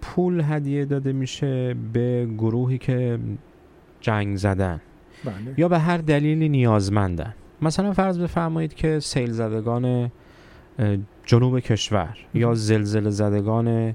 پول 0.07 0.43
هدیه 0.45 0.85
داده 0.85 1.13
میشه 1.13 1.75
به 1.93 2.29
گروهی 2.39 2.79
که 2.79 3.19
جنگ 4.01 4.37
زدن. 4.37 4.81
بله. 5.25 5.35
یا 5.57 5.69
به 5.69 5.79
هر 5.79 5.99
دلیلی 5.99 6.49
نیازمندن. 6.49 7.35
مثلا 7.63 7.93
فرض 7.93 8.19
بفرمایید 8.19 8.75
که 8.75 9.01
سیل 9.01 9.31
زدگان 9.31 10.11
جنوب 11.27 11.61
کشور 11.61 12.17
یا 12.35 12.55
زلزله 12.55 13.11
زدگان 13.11 13.95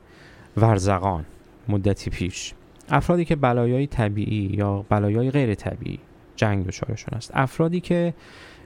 ورزقان 0.58 1.25
مدتی 1.68 2.10
پیش. 2.10 2.53
افرادی 2.89 3.25
که 3.25 3.36
بلایای 3.36 3.88
طبیعی 3.88 4.50
یا 4.53 4.86
بلایای 4.89 5.32
غیر 5.32 5.56
طبیعی 5.56 6.00
جنگ 6.36 6.65
دچارشون 6.65 7.18
است. 7.18 7.32
افرادی 7.34 7.80
که 7.80 8.13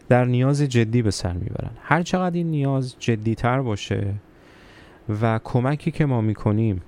در 0.10 0.26
نیاز 0.26 0.62
جدی 0.62 1.02
به 1.02 1.12
سر 1.12 1.34
می‌برن. 1.34 1.72
هر 1.82 2.04
چقدر 2.04 2.36
این 2.36 2.48
نیاز 2.48 2.96
جدی 3.00 3.36
تر 3.36 3.62
باشه 3.62 4.14
و 5.22 5.40
کمکی 5.44 5.92
که 5.92 6.06
ما 6.06 6.22
می‌کنیم 6.22 6.82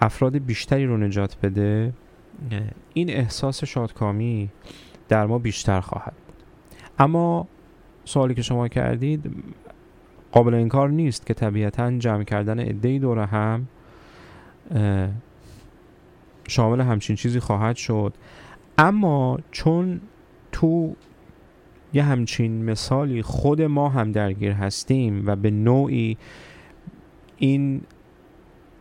افراد 0.00 0.38
بیشتری 0.38 0.86
رو 0.86 0.96
نجات 0.96 1.36
بده 1.42 1.92
این 2.94 3.10
احساس 3.10 3.64
شادکامی 3.64 4.50
در 5.08 5.26
ما 5.26 5.38
بیشتر 5.38 5.80
خواهد 5.80 6.14
اما 6.98 7.48
سوالی 8.04 8.34
که 8.34 8.42
شما 8.42 8.68
کردید 8.68 9.32
قابل 10.32 10.54
انکار 10.54 10.88
نیست 10.88 11.26
که 11.26 11.34
طبیعتا 11.34 11.98
جمع 11.98 12.24
کردن 12.24 12.60
عدهای 12.60 12.98
دور 12.98 13.18
هم 13.18 13.68
شامل 16.48 16.80
همچین 16.80 17.16
چیزی 17.16 17.40
خواهد 17.40 17.76
شد. 17.76 18.14
اما 18.78 19.38
چون 19.50 20.00
تو 20.52 20.94
یه 21.92 22.02
همچین 22.02 22.64
مثالی 22.64 23.22
خود 23.22 23.62
ما 23.62 23.88
هم 23.88 24.12
درگیر 24.12 24.52
هستیم 24.52 25.26
و 25.26 25.36
به 25.36 25.50
نوعی 25.50 26.16
این 27.36 27.80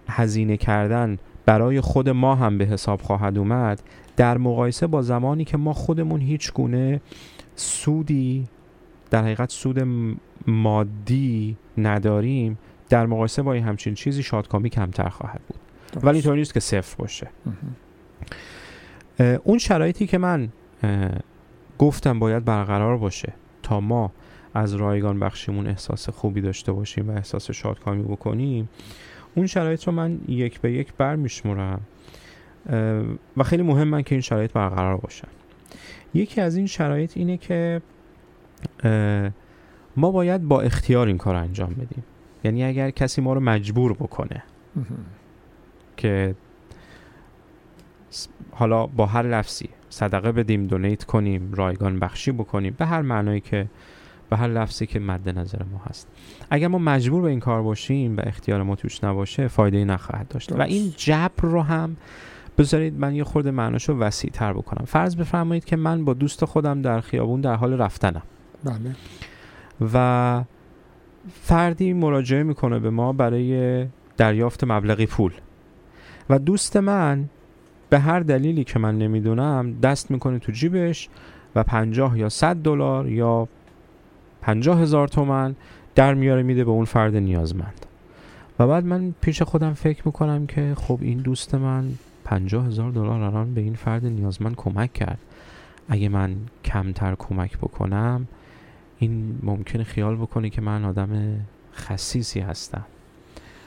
هزینه 0.07 0.57
کردن 0.57 1.17
برای 1.45 1.81
خود 1.81 2.09
ما 2.09 2.35
هم 2.35 2.57
به 2.57 2.65
حساب 2.65 3.01
خواهد 3.01 3.37
اومد 3.37 3.81
در 4.15 4.37
مقایسه 4.37 4.87
با 4.87 5.01
زمانی 5.01 5.45
که 5.45 5.57
ما 5.57 5.73
خودمون 5.73 6.21
هیچ 6.21 6.53
گونه 6.53 7.01
سودی 7.55 8.47
در 9.11 9.23
حقیقت 9.23 9.51
سود 9.51 9.87
مادی 10.47 11.57
نداریم 11.77 12.57
در 12.89 13.05
مقایسه 13.05 13.41
با 13.41 13.53
این 13.53 13.63
همچین 13.63 13.93
چیزی 13.93 14.23
شادکامی 14.23 14.69
کمتر 14.69 15.09
خواهد 15.09 15.41
بود. 15.47 15.59
ولی 16.03 16.15
اینطور 16.15 16.35
نیست 16.35 16.53
که 16.53 16.59
صفر 16.59 16.95
باشه. 16.97 17.29
اون 19.43 19.57
شرایطی 19.57 20.07
که 20.07 20.17
من 20.17 20.49
گفتم 21.77 22.19
باید 22.19 22.45
برقرار 22.45 22.97
باشه 22.97 23.33
تا 23.63 23.79
ما 23.79 24.11
از 24.53 24.73
رایگان 24.73 25.19
بخشیمون 25.19 25.67
احساس 25.67 26.09
خوبی 26.09 26.41
داشته 26.41 26.71
باشیم 26.71 27.09
و 27.09 27.11
احساس 27.11 27.51
شادکامی 27.51 28.03
بکنیم 28.03 28.69
اون 29.35 29.47
شرایط 29.47 29.83
رو 29.83 29.93
من 29.93 30.19
یک 30.27 30.61
به 30.61 30.71
یک 30.71 30.93
برمیشمرم 30.93 31.81
و 33.37 33.43
خیلی 33.43 33.63
مهم 33.63 34.01
که 34.01 34.15
این 34.15 34.21
شرایط 34.21 34.51
برقرار 34.53 34.97
باشن 34.97 35.27
یکی 36.13 36.41
از 36.41 36.55
این 36.55 36.67
شرایط 36.67 37.17
اینه 37.17 37.37
که 37.37 37.81
ما 39.97 40.11
باید 40.11 40.47
با 40.47 40.61
اختیار 40.61 41.07
این 41.07 41.17
کار 41.17 41.35
انجام 41.35 41.69
بدیم. 41.69 42.03
یعنی 42.43 42.63
اگر 42.63 42.89
کسی 42.89 43.21
ما 43.21 43.33
رو 43.33 43.39
مجبور 43.39 43.93
بکنه 43.93 44.43
که 45.97 46.35
حالا 48.51 48.87
با 48.87 49.05
هر 49.05 49.23
لفظی 49.23 49.69
صدقه 49.89 50.31
بدیم 50.31 50.67
دونیت 50.67 51.03
کنیم 51.03 51.53
رایگان 51.53 51.99
بخشی 51.99 52.31
بکنیم 52.31 52.75
به 52.77 52.85
هر 52.85 53.01
معنایی 53.01 53.39
که 53.39 53.67
به 54.29 54.37
هر 54.37 54.47
لفظی 54.47 54.85
که 54.85 54.99
مد 54.99 55.39
نظر 55.39 55.63
ما 55.71 55.81
هست. 55.89 56.07
اگر 56.49 56.67
ما 56.67 56.77
مجبور 56.77 57.21
به 57.21 57.29
این 57.29 57.39
کار 57.39 57.61
باشیم 57.61 58.17
و 58.17 58.21
اختیار 58.23 58.63
ما 58.63 58.75
توش 58.75 59.03
نباشه 59.03 59.47
فایده 59.47 59.85
نخواهد 59.85 60.27
داشت. 60.27 60.51
و 60.51 60.61
این 60.61 60.93
جبر 60.97 61.41
رو 61.41 61.61
هم 61.61 61.97
بذارید 62.57 62.99
من 62.99 63.15
یه 63.15 63.23
خورده 63.23 63.51
معناشو 63.51 63.93
وسیع 63.93 64.31
تر 64.31 64.53
بکنم. 64.53 64.85
فرض 64.85 65.15
بفرمایید 65.15 65.65
که 65.65 65.75
من 65.75 66.05
با 66.05 66.13
دوست 66.13 66.45
خودم 66.45 66.81
در 66.81 67.01
خیابون 67.01 67.41
در 67.41 67.55
حال 67.55 67.73
رفتنم. 67.73 68.21
بله. 68.63 68.95
و 69.93 70.43
فردی 71.41 71.93
مراجعه 71.93 72.43
می‌کنه 72.43 72.79
به 72.79 72.89
ما 72.89 73.13
برای 73.13 73.85
دریافت 74.17 74.63
مبلغی 74.63 75.05
پول. 75.05 75.31
و 76.29 76.39
دوست 76.39 76.77
من 76.77 77.29
به 77.89 77.99
هر 77.99 78.19
دلیلی 78.19 78.63
که 78.63 78.79
من 78.79 78.97
نمی‌دونم 78.97 79.79
دست 79.79 80.11
می‌کنه 80.11 80.39
تو 80.39 80.51
جیبش 80.51 81.09
و 81.55 81.63
پنجاه 81.63 82.19
یا 82.19 82.29
صد 82.29 82.55
دلار 82.55 83.09
یا 83.09 83.47
پنجاه 84.45 84.81
هزار 84.81 85.07
تومن 85.07 85.55
در 85.95 86.13
میاره 86.13 86.43
میده 86.43 86.63
به 86.63 86.71
اون 86.71 86.85
فرد 86.85 87.15
نیازمند. 87.15 87.85
و 88.59 88.67
بعد 88.67 88.85
من 88.85 89.13
پیش 89.21 89.41
خودم 89.41 89.73
فکر 89.73 90.01
می‌کنم 90.05 90.47
که 90.47 90.73
خب 90.77 90.99
این 91.01 91.17
دوست 91.17 91.55
من 91.55 91.89
پنجاه 92.23 92.65
هزار 92.65 92.91
دلار 92.91 93.21
الان 93.21 93.53
به 93.53 93.61
این 93.61 93.75
فرد 93.75 94.05
نیازمند 94.05 94.55
کمک 94.55 94.93
کرد. 94.93 95.17
اگه 95.89 96.09
من 96.09 96.35
کمتر 96.65 97.15
کمک 97.15 97.57
بکنم 97.57 98.27
این 98.99 99.39
ممکنه 99.43 99.83
خیال 99.83 100.15
بکنه 100.15 100.49
که 100.49 100.61
من 100.61 100.85
آدم 100.85 101.39
خصیصی 101.75 102.39
هستم. 102.39 102.85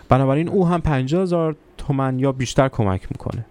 بنابراین 0.08 0.48
او 0.48 0.68
هم 0.68 0.80
پنجاه 0.80 1.22
هزار 1.22 1.56
تومن 1.78 2.18
یا 2.18 2.32
بیشتر 2.32 2.68
کمک 2.68 3.06
می‌کنه. 3.10 3.44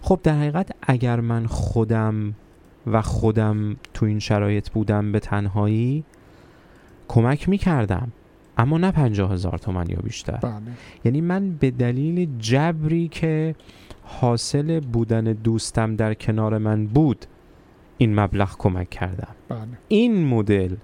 خب 0.00 0.20
در 0.22 0.38
حقیقت 0.38 0.70
اگر 0.82 1.20
من 1.20 1.46
خودم 1.46 2.34
و 2.86 3.02
خودم 3.02 3.76
تو 3.94 4.06
این 4.06 4.18
شرایط 4.18 4.70
بودم 4.70 5.12
به 5.12 5.20
تنهایی 5.20 6.04
کمک 7.08 7.48
می‌کردم 7.48 8.12
اما 8.58 8.78
نه 8.78 8.90
پنجاه 8.90 9.32
هزار 9.32 9.58
تومن 9.58 9.90
یا 9.90 9.98
بیشتر 10.04 10.36
بله. 10.36 10.52
یعنی 11.04 11.20
من 11.20 11.50
به 11.50 11.70
دلیل 11.70 12.28
جبری 12.38 13.08
که 13.08 13.54
حاصل 14.02 14.80
بودن 14.80 15.24
دوستم 15.24 15.96
در 15.96 16.14
کنار 16.14 16.58
من 16.58 16.86
بود 16.86 17.26
این 17.98 18.20
مبلغ 18.20 18.56
کمک 18.58 18.90
کردم 18.90 19.34
بله. 19.48 19.60
این 19.88 20.26
مدل 20.26 20.76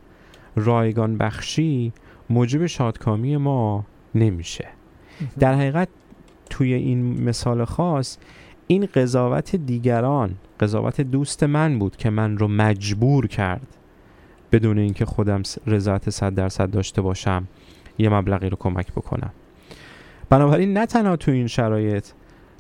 رایگان 0.57 1.19
بخشی 1.19 1.93
موجب 2.31 2.67
شادکامی 2.67 3.37
ما 3.37 3.85
نمیشه 4.15 4.69
در 5.39 5.55
حقیقت 5.55 5.89
توی 6.51 6.75
این 6.75 7.25
مثال 7.25 7.65
خاص 7.65 8.19
این 8.67 8.87
قضاوت 8.95 9.57
دیگران 9.57 10.35
قضاوت 10.61 11.01
دوست 11.01 11.43
من 11.43 11.79
بود 11.79 11.97
که 11.97 12.11
من 12.11 12.39
رو 12.39 12.49
مجبور 12.49 13.27
کرد 13.27 13.78
بدون 14.53 14.79
اینکه 14.79 15.05
خودم 15.05 15.43
رضایت 15.67 16.11
صد 16.11 16.35
درصد 16.35 16.71
داشته 16.71 17.03
باشم 17.03 17.49
یه 17.99 18.09
مبلغی 18.09 18.49
رو 18.49 18.57
کمک 18.57 18.93
بکنم. 18.93 19.31
بنابراین 20.31 20.73
نه 20.73 20.87
تنها 20.87 21.17
تو 21.17 21.31
این 21.31 21.47
شرایط 21.47 22.07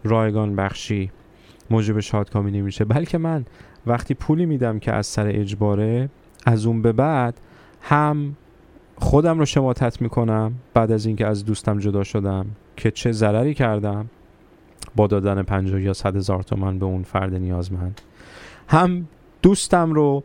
رایگان 0.04 0.56
بخشی 0.56 1.10
موجب 1.70 2.00
شادکامی 2.00 2.50
نمیشه 2.50 2.84
بلکه 2.84 3.18
من 3.18 3.44
وقتی 3.86 4.14
پولی 4.14 4.46
میدم 4.46 4.78
که 4.78 4.92
از 4.92 5.06
سر 5.06 5.26
اجباره 5.26 6.08
از 6.46 6.66
اون 6.66 6.82
به 6.82 6.92
بعد 6.92 7.40
هم 7.82 8.36
خودم 8.96 9.38
رو 9.38 9.44
شماتت 9.44 10.02
می‌کنم 10.02 10.52
بعد 10.74 10.92
از 10.92 11.06
اینکه 11.06 11.26
از 11.26 11.44
دوستم 11.44 11.78
جدا 11.78 12.04
شدم 12.04 12.46
که 12.76 12.90
چه 12.90 13.12
ضرری 13.12 13.54
کردم 13.54 14.10
با 14.96 15.06
دادن 15.06 15.42
50 15.42 15.80
یا 15.80 15.92
100 15.92 16.16
هزار 16.16 16.42
تومن 16.42 16.78
به 16.78 16.86
اون 16.86 17.02
فرد 17.02 17.34
نیازمند. 17.34 18.00
هم 18.68 19.08
دوستم 19.42 19.92
رو 19.92 20.24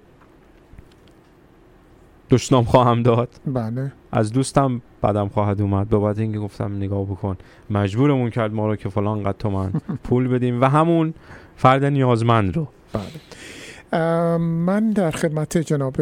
دشنام 2.33 2.63
خواهم 2.63 3.03
داد. 3.03 3.29
بله. 3.45 3.91
از 4.11 4.31
دوستم 4.31 4.81
بعدم 5.01 5.27
خواهد 5.27 5.61
اومد. 5.61 5.89
به 5.89 5.97
بعد 5.97 6.19
اینکه 6.19 6.39
گفتم 6.39 6.75
نگاه 6.75 7.05
بکن. 7.05 7.37
مجبورمون 7.69 8.29
کرد 8.29 8.53
ما 8.53 8.67
رو 8.67 8.75
که 8.75 8.89
فلان 8.89 9.23
قد 9.23 9.35
تومن 9.39 9.71
پول 10.03 10.27
بدیم. 10.27 10.61
و 10.61 10.65
همون 10.65 11.13
فرد 11.55 11.85
نیازمند 11.85 12.55
رو. 12.55 12.67
بله. 12.93 14.37
من 14.37 14.91
در 14.91 15.11
خدمت 15.11 15.57
جناب 15.57 15.95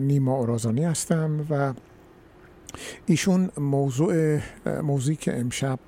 نیما 0.00 0.34
اورازانی 0.34 0.84
هستم 0.84 1.46
و 1.50 1.72
ایشون 3.06 3.50
موضوع 3.58 4.38
موضوعی 4.82 5.16
که 5.16 5.40
امشب 5.40 5.78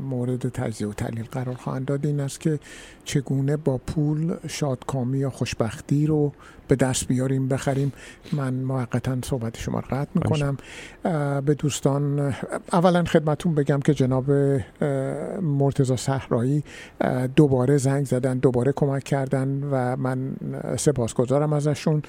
مورد 0.00 0.48
تجزیه 0.48 0.88
و 0.88 0.92
تحلیل 0.92 1.24
قرار 1.24 1.54
خواهند 1.54 1.84
داد 1.84 2.06
این 2.06 2.20
است 2.20 2.40
که 2.40 2.58
چگونه 3.04 3.56
با 3.56 3.78
پول 3.78 4.36
شادکامی 4.46 5.18
یا 5.18 5.30
خوشبختی 5.30 6.06
رو 6.06 6.32
به 6.68 6.76
دست 6.76 7.08
بیاریم 7.08 7.48
بخریم. 7.48 7.92
من 8.32 8.54
موقتا 8.54 9.16
صحبت 9.24 9.58
شما 9.58 9.80
رو 9.80 9.86
قطع 9.90 10.10
می‌کنم. 10.14 10.56
به 11.40 11.54
دوستان 11.54 12.34
اولا 12.72 13.04
خدمتون 13.04 13.54
بگم 13.54 13.80
که 13.80 13.94
جناب 13.94 14.30
مرتزا 15.42 15.96
صحرایی 15.96 16.64
دوباره 17.36 17.76
زنگ 17.76 18.06
زدن 18.06 18.38
دوباره 18.38 18.72
کمک 18.72 19.04
کردن 19.04 19.62
و 19.70 19.96
من 19.96 20.32
سپاسگزارم 20.78 21.52
ازشون. 21.52 22.02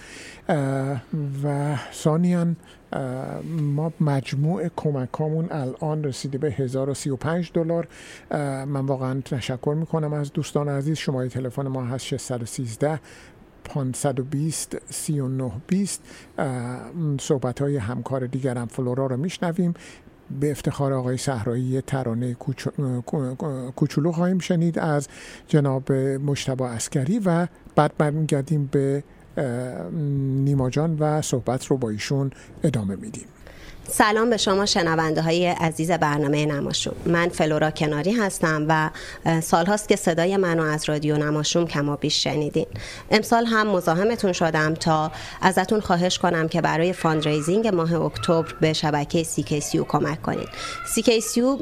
و 1.44 1.76
ثانیان 1.94 2.56
ما 3.62 3.94
مجموع 4.02 4.68
کمک 4.76 5.14
هامون 5.14 5.48
الان 5.52 6.04
رسیده 6.04 6.38
به 6.38 6.52
1035 6.52 7.52
دلار. 7.54 7.88
من 8.66 8.86
واقعا 8.86 9.22
تشکر 9.22 9.76
می‌کنم 9.80 10.14
از 10.14 10.34
دوستان 10.34 10.70
عزیز. 10.70 10.98
شماره 10.98 11.30
تلفن 11.30 11.68
ما 11.68 11.86
هست 11.86 12.06
613 12.06 13.00
520 13.70 14.78
3920 14.90 16.02
صحبت 17.20 17.62
های 17.62 17.78
همکار 17.78 18.28
دیگرم 18.28 18.66
فلورا 18.66 19.06
رو 19.06 19.18
میشنویم. 19.18 19.74
به 20.40 20.52
افتخار 20.52 20.94
آقای 20.94 21.18
صحرایی 21.18 21.82
ترانه 21.82 22.34
کوچولو 23.76 24.12
خواهیم 24.12 24.40
شنید 24.40 24.80
از 24.80 25.08
جناب 25.48 25.92
مشتبه 25.92 26.64
اسکری 26.64 27.20
و 27.20 27.48
بعد 27.76 27.92
برمیگردیم 27.98 28.70
به 28.72 29.04
نیما 30.44 30.70
جان 30.70 30.98
و 31.00 31.22
صحبت 31.22 31.66
رو 31.66 31.78
با 31.78 31.90
ایشون 31.90 32.32
ادامه 32.64 32.96
میدیم. 32.96 33.26
سلام 33.88 34.30
به 34.30 34.38
شما 34.38 34.66
شنونده 34.66 35.22
های 35.22 35.48
عزیز 35.48 35.92
برنامه 35.92 36.46
نماشوم. 36.46 36.96
من 37.06 37.30
فلورا 37.30 37.72
کناری 37.72 38.12
هستم 38.12 38.66
و 38.68 38.90
سال 39.42 39.66
هاست 39.66 39.90
که 39.90 39.96
صدای 39.96 40.38
منو 40.38 40.64
از 40.64 40.90
رادیو 40.90 41.18
نماشوم 41.18 41.68
کما 41.68 41.96
بیش 41.96 42.24
شنیدین. 42.24 42.66
امسال 43.12 43.46
هم 43.46 43.68
مزاحمتون 43.68 44.34
شدم 44.34 44.74
تا 44.74 45.12
ازتون 45.42 45.80
خواهش 45.80 46.18
کنم 46.18 46.48
که 46.48 46.62
برای 46.62 46.94
fundraising 46.94 47.68
ماه 47.68 47.94
اکتبر 47.94 48.56
به 48.62 48.74
شبکه 48.74 49.24
CKCU 49.24 49.84
کمک 49.84 50.22
کنید. 50.22 50.50
CKCU 50.88 51.58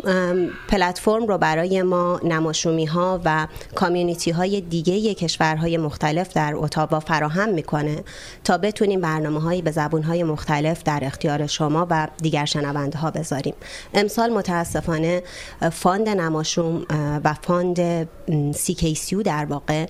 پلتفرم 0.67 1.27
رو 1.27 1.37
برای 1.37 1.81
ما 1.81 2.19
نماشومی 2.23 2.85
ها 2.85 3.21
و 3.25 3.47
community 3.75 4.31
های 4.31 4.61
دیگه 4.61 5.13
کشورهای 5.13 5.77
مختلف 5.77 6.33
در 6.33 6.53
اتاوا 6.55 6.99
فراهم 6.99 7.49
می‌کنه 7.49 8.03
تا 8.43 8.57
بتونیم 8.57 9.01
برنامه 9.01 9.41
هایی 9.41 9.61
به 9.61 9.71
زبون 9.71 10.03
های 10.03 10.23
مختلف 10.23 10.83
در 10.83 10.99
اختیار 11.03 11.47
شما 11.47 11.87
و 11.89 12.07
دیگر 12.21 12.45
شنونده 12.45 12.97
ها 12.97 13.11
بذاریم. 13.11 13.53
امسال 13.93 14.33
متاسفانه 14.33 15.23
fund 15.71 16.09
نماشوم 16.09 16.85
و 17.23 17.33
fund 17.41 18.07
CKCU 18.55 19.23
در 19.23 19.45
واقع 19.45 19.85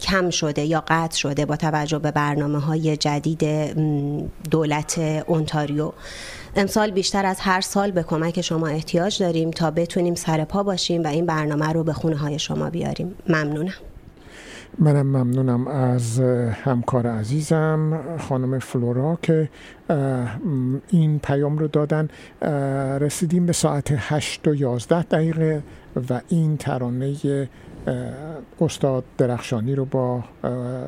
کم 0.00 0.30
شده 0.30 0.64
یا 0.64 0.84
قطع 0.88 1.16
شده 1.16 1.46
با 1.46 1.56
توجه 1.56 1.98
به 1.98 2.10
برنامه 2.10 2.58
های 2.58 2.96
جدید 2.96 3.44
دولت 4.50 4.98
اونتاریو. 5.26 5.92
امسال 6.56 6.90
بیشتر 6.90 7.26
از 7.26 7.40
هر 7.40 7.60
سال 7.60 7.90
به 7.90 8.02
کمک 8.02 8.40
شما 8.40 8.66
احتیاج 8.66 9.22
داریم 9.22 9.50
تا 9.50 9.70
بتونیم 9.70 10.14
سر 10.14 10.44
پا 10.44 10.62
باشیم 10.62 11.04
و 11.04 11.06
این 11.06 11.26
برنامه 11.26 11.68
رو 11.68 11.84
به 11.84 11.92
خونه 11.92 12.16
های 12.16 12.38
شما 12.38 12.70
بیاریم. 12.70 13.14
ممنونم. 13.28 13.74
منم 14.80 15.06
ممنونم 15.06 15.68
از 15.68 16.20
همکار 16.64 17.06
عزیزم 17.06 18.00
خانم 18.18 18.58
فلورا 18.58 19.18
که 19.22 19.48
این 20.88 21.18
پیام 21.18 21.58
رو 21.58 21.68
دادن. 21.68 22.08
رسیدیم 23.00 23.46
به 23.46 23.52
ساعت 23.52 23.94
8 23.96 24.48
و 24.48 24.54
11 24.54 25.02
دقیقه 25.02 25.62
و 26.10 26.20
این 26.28 26.56
ترانه 26.56 27.16
استاد 28.60 29.04
درخشانی 29.18 29.74
رو 29.74 29.84
با 29.84 30.24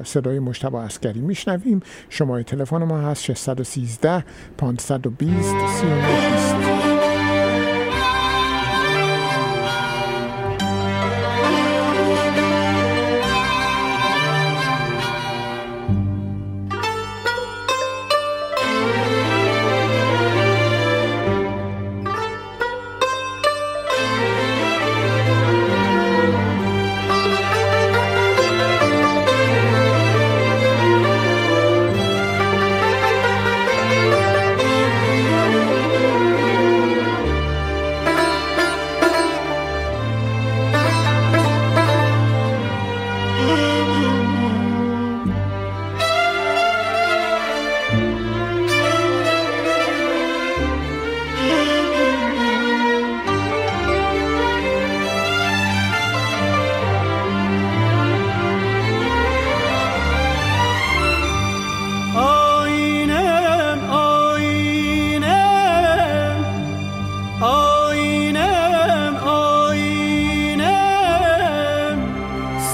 صدای 0.04 0.38
مشتبه 0.38 0.78
اسکری 0.78 1.20
میشنویم. 1.20 1.80
شماره 2.09 2.42
تلفن 2.42 2.85
ما 2.85 2.99
هست 2.99 3.23
613 3.23 4.25
520 4.59 5.54
39 5.80 7.00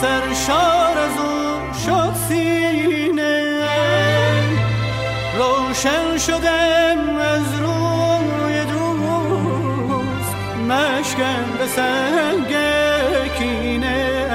سرشار 0.06 0.98
از 0.98 1.18
او 1.18 1.58
شد 1.84 2.14
سینه. 2.28 3.60
روشن 5.38 6.18
شدم 6.18 7.16
از 7.20 7.60
روی 7.60 8.64
دوست 8.64 10.34
مشکم 10.68 11.44
به 11.58 11.66
سنگ 11.66 12.56
کینه. 13.38 14.26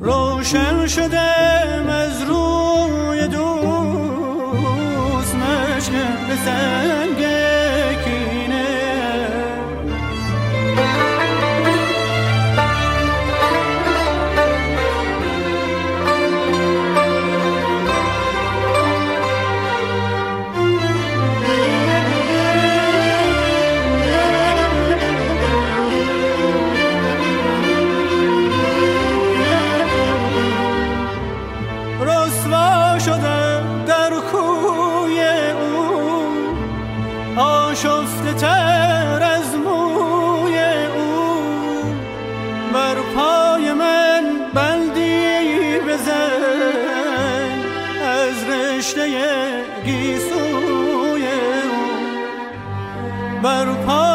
روشن 0.00 0.86
شدم 0.86 1.88
از 1.88 2.22
روی 2.22 3.28
دوست 3.28 5.34
مشکم 5.34 6.26
به 6.28 6.36
سنگ 6.44 6.85
برپا 53.46 54.05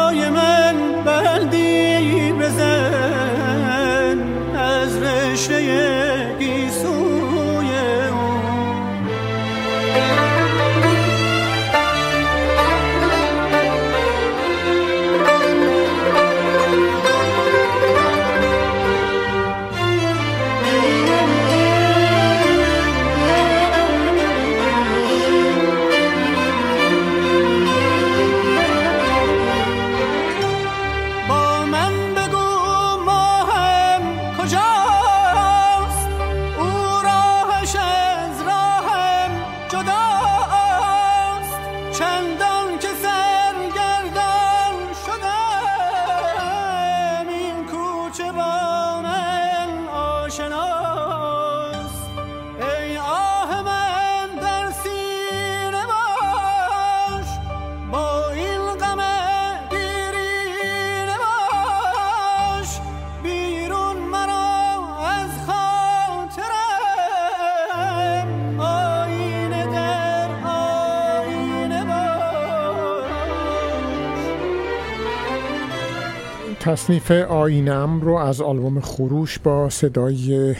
تصنیف 76.62 77.10
آینم 77.10 78.00
رو 78.00 78.14
از 78.14 78.40
آلبوم 78.40 78.80
خروش 78.80 79.38
با 79.38 79.70
صدای 79.70 80.54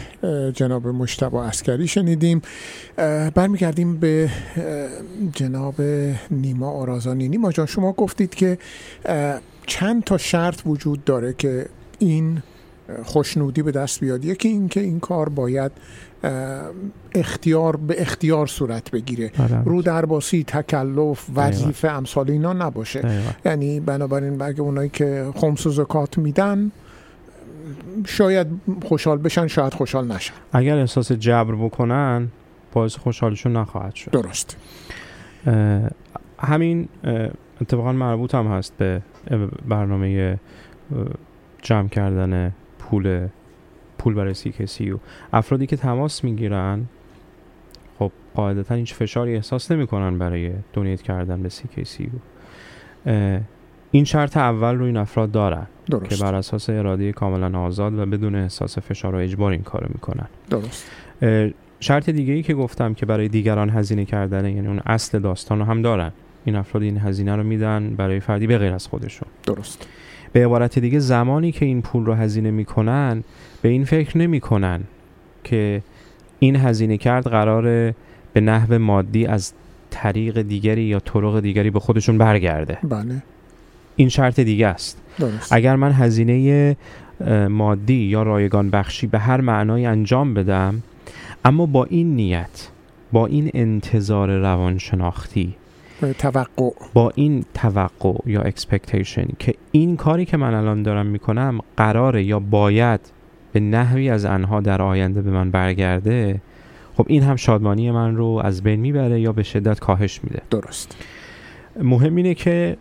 جناب 0.55 0.87
مشتبه 0.87 1.37
اسکری 1.39 1.89
شنیدیم. 1.89 2.43
برمیگردیم 3.35 3.97
به 3.97 4.31
جناب 5.33 5.75
نیما 6.31 6.71
آرازانی. 6.71 7.29
نیما 7.29 7.53
جان 7.53 7.67
شما 7.67 7.93
گفتید 7.93 8.35
که 8.35 8.59
چند 9.67 10.05
تا 10.05 10.19
شرط 10.19 10.61
وجود 10.67 11.05
داره 11.05 11.33
که 11.33 11.67
این 11.99 12.43
خوشنودی 13.05 13.63
به 13.63 13.71
دست 13.71 14.01
بیاد. 14.01 14.25
یکی 14.25 14.49
این 14.49 14.69
که 14.69 14.81
این 14.81 15.01
کار 15.01 15.29
باید 15.29 15.73
اختیار 17.15 17.77
به 17.77 18.03
اختیار 18.03 18.47
صورت 18.47 18.91
بگیره. 18.91 19.31
آره. 19.39 19.63
رو 19.65 19.83
درباسی 19.83 20.45
تکلف 20.45 21.27
وظیفه 21.35 21.89
امثال 21.89 22.31
اینا 22.31 22.53
نباشه. 22.53 23.23
یعنی 23.45 23.81
بنابراین 23.81 24.43
اگه 24.43 24.61
اونایی 24.61 24.89
که 24.89 25.33
خمس 25.35 25.67
و 25.67 25.71
زکات 25.71 26.19
میدن 26.19 26.71
شاید 28.07 28.47
خوشحال 28.85 29.19
بشن 29.19 29.47
شاید 29.47 29.75
خوشحال 29.75 30.13
نشن. 30.13 30.35
اگر 30.53 30.79
احساس 30.79 31.13
جبر 31.13 31.55
بکنن 31.55 32.29
باعث 32.73 32.97
خوشحالشون 32.97 33.57
نخواهد 33.57 33.95
شد. 33.95 34.11
درست. 34.11 34.57
همین 36.39 36.89
اتفاقا 37.61 37.93
مربوط 37.93 38.35
هم 38.35 38.47
هست 38.47 38.73
به 38.79 39.03
برنامه 39.69 40.39
جمع 41.63 41.89
کردن 41.89 42.55
پول 42.79 43.29
پول 44.03 44.15
برای 44.15 44.35
CKCU 44.35 44.99
افرادی 45.33 45.67
که 45.67 45.77
تماس 45.77 46.25
می‌گیرن 46.25 46.85
خب 47.99 48.11
قاعدتا 48.35 48.75
هیچ 48.75 48.95
فشاری 48.95 49.35
احساس 49.35 49.71
نمی‌کنن 49.71 50.19
برای 50.19 50.53
دونیت 50.73 51.03
کردن 51.03 51.43
به 51.43 51.49
CKCU 51.49 52.11
این 53.91 54.05
شرط 54.05 54.37
اول 54.37 54.75
رو 54.75 54.85
این 54.85 54.97
افراد 54.97 55.31
دارن 55.31 55.67
درست. 55.91 56.09
که 56.09 56.25
بر 56.25 56.35
اساس 56.35 56.71
اراده 56.71 57.13
کاملا 57.13 57.61
آزاد 57.61 57.99
و 57.99 58.07
بدون 58.07 58.35
احساس 58.35 58.79
فشار 58.79 59.15
و 59.15 59.19
اجبار 59.19 59.53
این 59.53 59.63
کارو 59.63 59.87
می‌کنن. 59.89 60.27
درست. 60.51 60.91
شرط 61.81 62.11
دیگه 62.11 62.33
ای 62.33 62.43
که 62.43 62.55
گفتم 62.55 62.95
که 62.95 63.07
برای 63.07 63.29
دیگران 63.29 63.71
هزینه 63.71 64.05
کردن 64.05 64.47
یعنی 64.47 64.67
اون 64.67 64.81
اصل 64.87 65.19
داستان 65.19 65.59
رو 65.59 65.65
هم 65.65 65.83
دارن. 65.83 66.13
این 66.45 66.57
افراد 66.57 66.83
این 66.83 66.99
هزینه 66.99 67.37
رو 67.37 67.43
میدن 67.43 67.95
برای 67.97 68.21
فردی 68.21 68.47
به 68.47 68.59
غیر 68.59 68.73
از 68.73 68.87
خودشون. 68.87 69.29
درست. 69.47 69.87
به 70.33 70.45
عبارت 70.45 70.79
دیگه 70.79 70.99
زمانی 70.99 71.53
که 71.53 71.65
این 71.65 71.83
پول 71.83 72.05
رو 72.05 72.15
هزینه 72.15 72.51
می‌کنن 72.51 73.25
به 73.63 73.69
این 73.69 73.85
فکر 73.85 74.19
نمی‌کنن 74.19 74.81
که 75.45 75.83
این 76.39 76.57
هزینه 76.57 76.99
کرد 76.99 77.27
قرار 77.27 77.95
به 78.33 78.41
نحو 78.41 78.79
مادی 78.79 79.27
از 79.27 79.53
طریق 79.91 80.43
دیگری 80.43 80.83
یا 80.83 81.01
طرق 81.01 81.41
دیگری 81.41 81.71
به 81.71 81.81
خودشون 81.81 82.19
برگرده. 82.19 82.79
بله. 82.83 83.23
این 83.97 84.09
شرط 84.09 84.41
دیگه 84.41 84.67
است. 84.67 84.99
درست. 85.19 85.53
اگر 85.53 85.77
من 85.77 85.93
هزینه 85.93 86.77
مادی 87.49 87.95
یا 87.95 88.23
رایگان 88.23 88.71
بخشی 88.71 89.07
به 89.07 89.19
هر 89.19 89.41
معنای 89.41 89.87
انجام 89.87 90.35
بدم 90.35 90.83
اما 91.45 91.67
با 91.67 91.85
این 91.85 92.17
نیت 92.17 92.69
با 93.13 93.27
این 93.27 93.51
انتظار 93.55 94.39
روانشناختی 94.39 95.55
توقع. 96.19 96.71
با 96.95 97.13
این 97.15 97.45
توقع 97.55 98.19
یا 98.27 98.43
expectation 98.43 99.27
که 99.39 99.55
این 99.73 99.97
کاری 99.97 100.25
که 100.25 100.37
من 100.37 100.55
الان 100.55 100.83
دارم 100.83 101.07
می‌کنم 101.07 101.61
قراره 101.77 102.25
یا 102.25 102.39
باید 102.39 103.01
به 103.53 103.61
نحوی 103.61 104.11
از 104.11 104.25
انحا 104.25 104.61
در 104.61 104.83
آینده 104.83 105.23
به 105.23 105.31
من 105.31 105.51
برگرده 105.51 106.41
خب 106.97 107.05
این 107.09 107.23
هم 107.23 107.37
شادمانی 107.37 107.91
من 107.91 108.17
رو 108.17 108.41
از 108.45 108.63
بین 108.63 108.81
می‌بره 108.81 109.21
یا 109.21 109.33
به 109.33 109.43
شدت 109.43 109.81
کاهش 109.81 110.21
میده. 110.25 110.43
درست. 110.51 110.97
مهم 111.83 112.17
اینه 112.17 112.35
که 112.35 112.77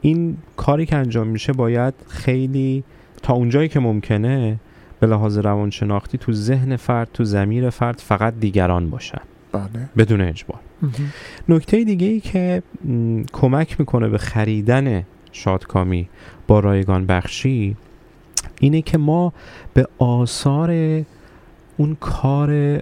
این 0.00 0.36
کاری 0.56 0.86
که 0.86 0.96
انجام 0.96 1.26
میشه 1.26 1.52
باید 1.52 1.94
خیلی 2.08 2.84
تا 3.22 3.34
اونجایی 3.34 3.68
که 3.68 3.80
ممکنه 3.80 4.56
به 5.00 5.06
لحاظ 5.06 5.38
روانشناختی 5.38 6.18
تو 6.18 6.32
ذهن 6.32 6.76
فرد 6.76 7.08
تو 7.14 7.24
زمیر 7.24 7.70
فرد 7.70 7.98
فقط 7.98 8.34
دیگران 8.40 8.90
باشن. 8.90 9.20
بله. 9.52 9.64
بدون 9.96 10.20
اجبار. 10.20 10.58
نکته 11.48 11.84
دیگه 11.84 12.06
ای 12.06 12.20
که 12.20 12.62
کمک 13.32 13.80
می‌کنه 13.80 14.08
به 14.08 14.18
خریدن 14.18 15.04
شادکامی 15.32 16.08
با 16.46 16.60
رایگان 16.60 17.06
بخشی 17.06 17.76
اینه 18.60 18.82
که 18.82 18.98
ما 18.98 19.32
به 19.74 19.86
آثار 19.98 20.70
اون 21.76 21.96
کار 22.00 22.80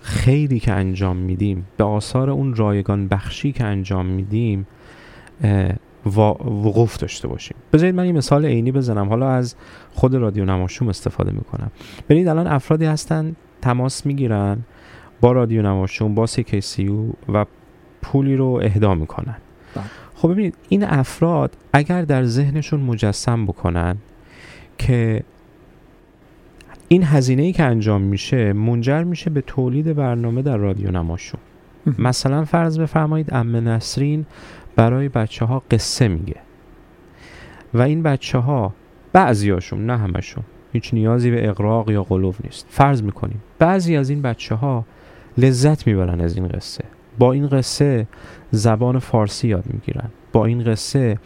خیری 0.00 0.60
که 0.60 0.72
انجام 0.72 1.16
میدیم 1.16 1.66
به 1.76 1.84
آثار 1.84 2.30
اون 2.30 2.54
رایگان 2.54 3.08
بخشی 3.08 3.52
که 3.52 3.64
انجام 3.64 4.06
میدیم 4.06 4.66
وقوف 6.06 6.96
داشته 6.96 7.28
باشیم. 7.28 7.56
بذارید 7.72 7.94
من 7.94 8.02
این 8.02 8.16
مثال 8.16 8.44
عینی 8.46 8.72
بزنم. 8.72 9.08
حالا 9.08 9.30
از 9.30 9.54
خود 9.94 10.14
رادیو 10.14 10.44
نماشوم 10.44 10.88
استفاده 10.88 11.32
می‌کنم. 11.32 11.70
ببینید 12.08 12.28
الان 12.28 12.46
افرادی 12.46 12.84
هستن 12.84 13.36
تماس 13.62 14.06
می‌گیرن 14.06 14.58
با 15.20 15.32
رادیو 15.32 15.62
نماشوم 15.62 16.14
با 16.14 16.26
CKCU 16.26 16.94
و 17.32 17.46
پولی 18.02 18.36
رو 18.36 18.60
اهدا 18.62 18.94
می‌کنن. 18.94 19.36
بله. 19.74 19.84
خب 20.14 20.32
ببینید 20.32 20.54
این 20.68 20.84
افراد 20.84 21.56
اگر 21.72 22.02
در 22.02 22.24
ذهنشون 22.24 22.80
مجسم 22.80 23.46
بکنن 23.46 23.96
که 24.78 25.22
این 26.88 27.02
هزینه 27.04 27.42
ای 27.42 27.52
که 27.52 27.62
انجام 27.62 28.02
میشه 28.02 28.52
منجر 28.52 29.02
میشه 29.02 29.30
به 29.30 29.40
تولید 29.40 29.94
برنامه 29.94 30.42
در 30.42 30.56
رادیو 30.56 30.90
نماشون 30.90 31.40
مثلا 31.98 32.44
فرض 32.44 32.78
بفرمایید 32.78 33.34
ام 33.34 33.56
نسرین 33.56 34.26
برای 34.76 35.08
بچه 35.08 35.44
ها 35.44 35.62
قصه 35.70 36.08
میگه. 36.08 36.36
و 37.74 37.82
این 37.82 38.02
بچه 38.02 38.38
ها 38.38 38.74
بعضی 39.12 39.50
هاشون 39.50 39.86
نه 39.86 39.96
همشون 39.96 40.44
هیچ 40.72 40.94
نیازی 40.94 41.30
به 41.30 41.48
اقراق 41.48 41.90
یا 41.90 42.02
قلوب 42.02 42.34
نیست. 42.44 42.66
فرض 42.70 43.02
می‌کنیم 43.02 43.42
بعضی 43.58 43.96
از 43.96 44.10
این 44.10 44.22
بچه 44.22 44.54
ها 44.54 44.84
لذت 45.38 45.86
می‌برن 45.86 46.20
از 46.20 46.36
این 46.36 46.48
قصه. 46.48 46.84
با 47.18 47.32
این 47.32 47.46
قصه 47.48 48.06
زبان 48.50 48.98
فارسی 48.98 49.48
یاد 49.48 49.64
می‌گیرن. 49.66 50.10
با 50.32 50.46
این 50.46 50.64
قصه 50.64 51.18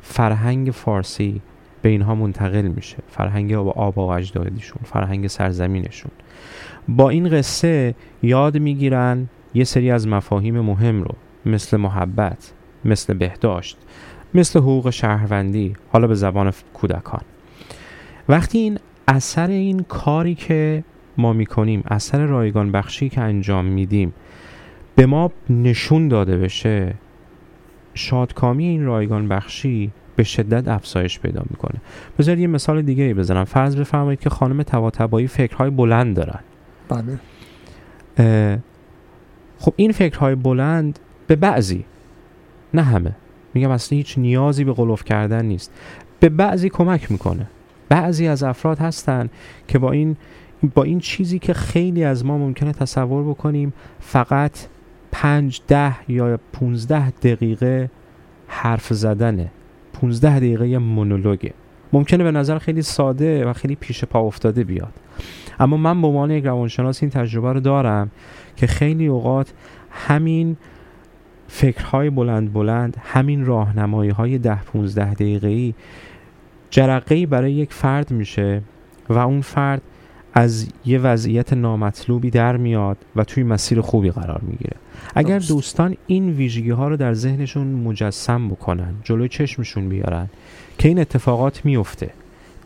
فرهنگ 0.00 0.70
فارسی 0.70 1.40
به 1.82 1.88
اینها 1.88 2.14
منتقل 2.14 2.68
میشه. 2.68 2.96
فرهنگ 3.08 3.52
آبا 3.52 4.06
و 4.06 4.10
اجدادیشون 4.12 4.78
فرهنگ 4.84 5.26
سرزمینشون. 5.26 6.10
با 6.88 7.10
این 7.10 7.28
قصه 7.28 7.94
یاد 8.22 8.58
می‌گیرن 8.58 9.28
یه 9.54 9.64
سری 9.64 9.90
از 9.90 10.08
مفاهیم 10.08 10.60
مهم 10.60 11.02
رو 11.02 11.14
مثل 11.46 11.76
محبت 11.76 12.52
مثل 12.84 13.14
بهداشت 13.14 13.78
مثل 14.34 14.58
حقوق 14.58 14.90
شهروندی 14.90 15.74
حالا 15.92 16.06
به 16.06 16.14
زبان 16.14 16.52
کودکان. 16.74 17.20
وقتی 18.28 18.58
این 18.58 18.78
اثر 19.08 19.48
این 19.48 19.82
کاری 19.82 20.34
که 20.34 20.84
ما 21.16 21.32
می‌کنیم 21.32 21.82
اثر 21.90 22.26
رایگان 22.26 22.72
بخشی 22.72 23.08
که 23.08 23.20
انجام 23.20 23.64
میدیم 23.64 24.14
به 24.94 25.06
ما 25.06 25.32
نشون 25.50 26.08
داده 26.08 26.38
بشه 26.38 26.94
شادکامی 27.94 28.64
این 28.64 28.84
رایگان 28.84 29.28
بخشی 29.28 29.92
به 30.18 30.24
شدت 30.24 30.68
افزایش 30.68 31.20
پیدا 31.20 31.42
می‌کنه. 31.50 31.80
بذارید 32.18 32.40
یه 32.40 32.46
مثال 32.46 32.82
دیگه 32.82 33.04
ای 33.04 33.14
بزنم. 33.14 33.44
فرض 33.44 33.76
بفرمایید 33.76 34.20
که 34.20 34.30
خانم 34.30 34.62
تواتبایی 34.62 35.26
فکرهای 35.26 35.70
بلند 35.70 36.16
دارن. 36.16 36.40
بله. 36.88 37.18
خب 39.58 39.72
این 39.76 39.92
فکرهای 39.92 40.34
بلند 40.34 40.98
به 41.26 41.36
بعضی 41.36 41.84
نه 42.74 42.82
همه. 42.82 43.16
میگم 43.54 43.70
اصلا 43.70 43.96
هیچ 43.96 44.18
نیازی 44.18 44.64
به 44.64 44.72
قلوف 44.72 45.04
کردن 45.04 45.44
نیست. 45.44 45.72
به 46.20 46.28
بعضی 46.28 46.68
کمک 46.68 47.10
می‌کنه. 47.10 47.46
بعضی 47.88 48.26
از 48.26 48.42
افراد 48.42 48.78
هستن 48.78 49.28
که 49.68 49.78
با 49.78 49.92
این 49.92 50.16
با 50.74 50.82
این 50.82 51.00
چیزی 51.00 51.38
که 51.38 51.54
خیلی 51.54 52.04
از 52.04 52.24
ما 52.24 52.38
ممکنه 52.38 52.72
تصور 52.72 53.24
بکنیم 53.24 53.72
فقط 54.00 54.58
پنج 55.12 55.60
ده 55.68 56.10
یا 56.10 56.38
پونزده 56.52 57.10
دقیقه 57.10 57.90
حرف 58.46 58.92
زدنه. 58.92 59.50
پونزده 60.00 60.36
دقیقه 60.36 60.78
مونولوگه. 60.78 61.54
ممکنه 61.92 62.24
به 62.24 62.30
نظر 62.30 62.58
خیلی 62.58 62.82
ساده 62.82 63.46
و 63.46 63.52
خیلی 63.52 63.74
پیش 63.74 64.04
پا 64.04 64.20
افتاده 64.20 64.64
بیاد. 64.64 64.92
اما 65.60 65.76
من 65.76 66.02
به 66.02 66.06
عنوان 66.06 66.30
یک 66.30 66.44
روانشناس 66.44 67.02
این 67.02 67.10
تجربه 67.10 67.52
رو 67.52 67.60
دارم 67.60 68.10
که 68.56 68.66
خیلی 68.66 69.06
اوقات 69.06 69.52
همین 69.90 70.56
فکرهای 71.48 72.10
بلند 72.10 72.52
بلند 72.52 72.96
همین 73.04 73.46
راهنمایی 73.46 74.10
های 74.10 74.38
ده 74.38 74.62
پونزده 74.62 75.14
دقیقه 75.14 75.74
ای 77.10 77.26
برای 77.26 77.52
یک 77.52 77.72
فرد 77.72 78.10
میشه 78.10 78.62
و 79.08 79.18
اون 79.18 79.40
فرد 79.40 79.82
از 80.38 80.68
یه 80.84 80.98
وضعیت 80.98 81.52
نامطلوبی 81.52 82.30
در 82.30 82.56
میاد 82.56 82.96
و 83.16 83.24
توی 83.24 83.42
مسیر 83.42 83.80
خوبی 83.80 84.10
قرار 84.10 84.40
می‌گیره. 84.42 84.76
اگر 85.14 85.38
دوستان 85.38 85.96
این 86.06 86.30
ویژگی 86.30 86.70
ها 86.70 86.88
رو 86.88 86.96
در 86.96 87.14
ذهنشون 87.14 87.66
مجسم 87.66 88.48
بکنن 88.48 88.94
جلوی 89.04 89.28
چشمشون 89.28 89.88
بیارن 89.88 90.28
که 90.78 90.88
این 90.88 90.98
اتفاقات 90.98 91.64
میفته 91.64 92.10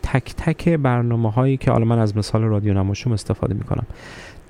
تک 0.03 0.33
تک 0.37 0.69
برنامه 0.69 1.31
هایی 1.31 1.57
که 1.57 1.71
حالا 1.71 1.85
من 1.85 1.99
از 1.99 2.17
مثال 2.17 2.43
رادیو 2.43 2.73
نماشوم 2.73 3.13
استفاده 3.13 3.53
می‌کنم 3.53 3.85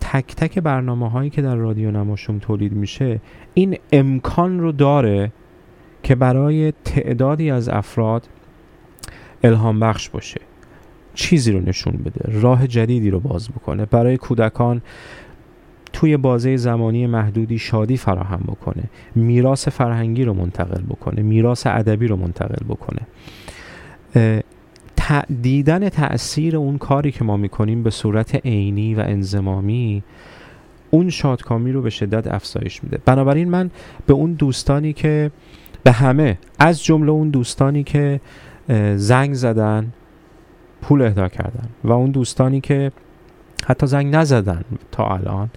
تک 0.02 0.36
تک 0.36 0.60
برنامه 0.60 1.10
هایی 1.10 1.30
که 1.30 1.42
در 1.42 1.56
رادیو 1.56 1.92
نماشوم 1.92 2.40
تولید 2.40 2.74
میشه 2.74 3.20
این 3.54 3.78
امکان 3.92 4.60
رو 4.60 4.72
داره 4.72 5.32
که 6.04 6.16
برای 6.16 6.74
تعدادی 6.86 7.52
از 7.52 7.70
افراد 7.70 8.28
الهام 9.44 9.80
بخش 9.80 10.10
باشه. 10.10 10.42
چیزی 11.14 11.52
رو 11.52 11.60
نشون 11.60 11.94
بده. 11.94 12.42
راه 12.42 12.68
جدیدی 12.68 13.10
رو 13.10 13.20
باز 13.20 13.50
بکنه. 13.50 13.86
برای 13.86 14.18
کودکان 14.18 14.82
توی 15.94 16.18
بازه 16.18 16.58
زمانی 16.58 17.08
محدودی 17.08 17.60
شادی 17.60 17.98
فراهم 17.98 18.44
بکنه. 18.48 18.84
میراث 19.16 19.68
فرهنگی 19.68 20.24
رو 20.24 20.34
منتقل 20.34 20.82
بکنه. 20.82 21.22
میراث 21.22 21.68
ادبی 21.68 22.08
رو 22.08 22.16
منتقل 22.16 22.66
بکنه. 22.66 23.02
دیدن 25.42 25.90
تاثیر 25.90 26.58
اون 26.58 26.78
کاری 26.78 27.12
که 27.12 27.24
ما 27.24 27.38
می‌کنیم 27.38 27.84
به 27.84 27.90
صورت 27.90 28.46
عینی 28.46 28.96
و 28.96 29.00
انزمامی 29.00 30.04
اون 30.92 31.10
شادکامی 31.10 31.72
رو 31.72 31.82
به 31.82 31.90
شدت 31.90 32.28
افزایش 32.28 32.84
میده. 32.84 32.98
بنابراین 33.06 33.50
من 33.50 33.72
به 34.06 34.14
اون 34.14 34.34
دوستانی 34.34 34.94
که 34.94 35.32
به 35.84 35.92
همه 35.92 36.38
از 36.60 36.84
جمله 36.84 37.12
اون 37.12 37.30
دوستانی 37.30 37.84
که 37.84 38.22
زنگ 38.96 39.34
زدن 39.34 39.94
پول 40.84 41.02
اهدا 41.02 41.30
کردن 41.30 41.70
و 41.84 41.92
اون 41.92 42.12
دوستانی 42.12 42.62
که 42.62 42.92
حتی 43.66 43.88
زنگ 43.88 44.16
نزدن 44.16 44.64
تا 44.92 45.08
الان. 45.08 45.50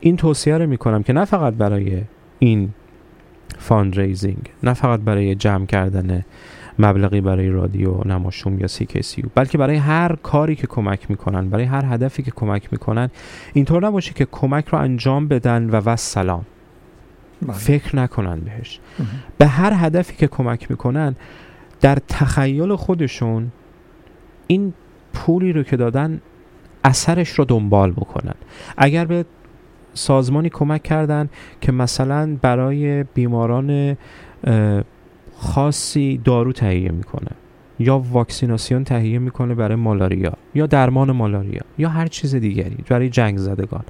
این 0.00 0.16
توصیه 0.16 0.58
رو 0.58 0.66
می‌کنم 0.66 1.02
که 1.02 1.12
نه 1.12 1.24
فقط 1.24 1.54
برای 1.54 2.02
این 2.38 2.70
fundraising 3.58 4.50
نه 4.62 4.74
فقط 4.74 5.00
برای 5.00 5.34
جمع 5.34 5.66
کردن 5.66 6.24
مبلغی 6.78 7.20
برای 7.20 7.48
رادیو 7.48 8.08
نماشوم 8.08 8.58
یا 8.58 8.66
CKCU 8.66 9.24
بلکه 9.34 9.58
برای 9.58 9.76
هر 9.76 10.16
کاری 10.22 10.56
که 10.56 10.66
کمک 10.66 11.10
می‌کنن 11.10 11.48
برای 11.48 11.64
هر 11.64 11.84
هدفی 11.84 12.22
که 12.22 12.30
کمک 12.30 12.68
می‌کنن 12.72 13.10
اینطور 13.52 13.86
نباشه 13.86 14.12
که 14.12 14.24
کمک 14.24 14.68
رو 14.68 14.78
انجام 14.78 15.28
بدن 15.28 15.70
و 15.70 15.80
و 15.84 15.96
سلام. 15.96 16.44
بله. 17.42 17.52
فکر 17.52 17.96
نکنن 17.96 18.40
بهش. 18.40 18.80
به 19.38 19.46
هر 19.46 19.72
هدفی 19.86 20.16
که 20.16 20.26
کمک 20.26 20.70
می‌کنن 20.70 21.16
در 21.80 21.98
تخیل 22.08 22.76
خودشون 22.76 23.52
این 24.46 24.72
پولی 25.14 25.52
رو 25.52 25.62
که 25.62 25.76
دادن 25.76 26.20
اثرش 26.84 27.28
رو 27.28 27.44
دنبال 27.44 27.92
بکنن. 27.92 28.34
اگر 28.76 29.04
به 29.04 29.24
سازمانی 29.94 30.48
کمک 30.48 30.82
کردن 30.82 31.28
که 31.60 31.72
مثلا 31.72 32.36
برای 32.42 33.04
بیماران 33.04 33.96
خاصی 35.36 36.20
دارو 36.24 36.52
تهیه 36.52 36.90
می‌کنه 36.90 37.30
یا 37.78 37.98
واکسیناسیون 37.98 38.84
تهیه 38.84 39.18
می‌کنه 39.18 39.54
برای 39.54 39.76
مالاریا 39.76 40.32
یا 40.54 40.66
درمان 40.66 41.12
مالاریا 41.12 41.62
یا 41.78 41.88
هر 41.88 42.06
چیز 42.06 42.34
دیگری 42.34 42.76
برای 42.88 43.08
جنگ 43.08 43.38
زدگان. 43.38 43.84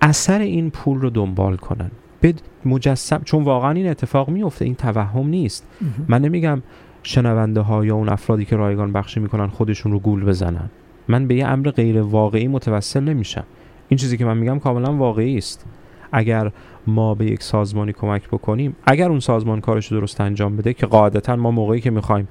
اثر 0.00 0.38
این 0.38 0.70
پول 0.70 1.00
رو 1.00 1.10
دنبال 1.10 1.56
کنن. 1.56 1.90
به 2.20 2.34
مجسم 2.64 3.20
چون 3.24 3.44
واقعا 3.44 3.70
این 3.70 3.88
اتفاق 3.88 4.28
میفته 4.28 4.64
این 4.64 4.74
توهم 4.74 5.26
نیست. 5.26 5.66
من 6.08 6.22
نمیگم 6.22 6.62
شنونده 7.06 7.60
ها 7.60 7.84
یا 7.84 7.94
اون 7.94 8.08
افرادی 8.08 8.44
که 8.44 8.56
رایگان 8.56 8.92
بخشی 8.92 9.20
می‌کنن 9.20 9.46
خودشون 9.46 9.92
رو 9.92 9.98
گول 9.98 10.24
بزنن. 10.24 10.70
من 11.08 11.26
به 11.26 11.34
یه 11.34 11.46
امر 11.46 11.70
غیر 11.70 12.00
واقعی 12.00 12.48
متوسل 12.48 13.04
نمیشم. 13.04 13.44
این 13.88 13.98
چیزی 13.98 14.16
که 14.16 14.24
من 14.24 14.36
میگم 14.36 14.58
کاملا 14.58 14.96
واقعی 14.96 15.38
است. 15.38 15.66
اگر 16.12 16.50
ما 16.86 17.14
به 17.14 17.24
یک 17.24 17.42
سازمانی 17.42 17.92
کمک 17.92 18.28
بکنیم 18.28 18.76
اگر 18.86 19.08
اون 19.08 19.20
سازمان 19.20 19.60
کارش 19.60 19.92
درست 19.92 20.20
انجام 20.20 20.56
بده 20.56 20.74
که 20.74 20.86
قاعدتا 20.86 21.36
ما 21.36 21.50
موقعی 21.50 21.80
که 21.80 21.90
می‌خوایم 21.90 22.28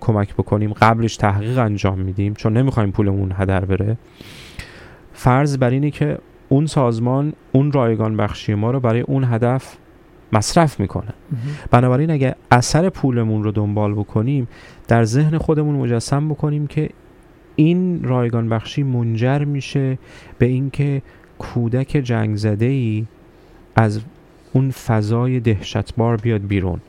کمک 0.00 0.34
بکنیم 0.34 0.72
قبلش 0.72 1.16
تحقیق 1.16 1.58
انجام 1.58 1.98
میدیم 1.98 2.34
چون 2.34 2.56
نمی‌خوایم 2.56 2.90
پولمون 2.90 3.32
هدر 3.36 3.64
بره 3.64 3.96
فرض 5.12 5.58
بر 5.58 5.70
اینه 5.70 5.90
که 5.90 6.18
اون 6.48 6.66
سازمان 6.66 7.32
اون 7.52 7.72
رایگان 7.72 8.16
بخشی 8.16 8.54
ما 8.54 8.70
رو 8.70 8.80
برای 8.80 9.00
اون 9.00 9.24
هدف 9.24 9.76
مصرف 10.32 10.80
می‌کنه. 10.80 11.14
بنابراین 11.70 12.10
اگر 12.10 12.34
اثر 12.50 12.88
پولمون 12.88 13.42
رو 13.42 13.52
دنبال 13.52 13.94
بکنیم 13.94 14.48
در 14.88 15.04
ذهن 15.04 15.38
خودمون 15.38 15.74
مجسم 15.74 16.28
بکنیم 16.28 16.66
که 16.66 16.90
این 17.56 18.02
رایگان 18.02 18.48
بخشی 18.48 18.82
منجر 18.82 19.44
میشه 19.44 19.98
به 20.38 20.46
اینکه 20.46 21.02
کودک 21.38 21.88
جنگ 21.88 22.36
زده 22.36 22.64
ای 22.64 23.06
از 23.76 24.00
اون 24.52 24.70
فضای 24.70 25.40
دهشتبار 25.40 26.16
بیاد 26.16 26.46
بیرون. 26.46 26.80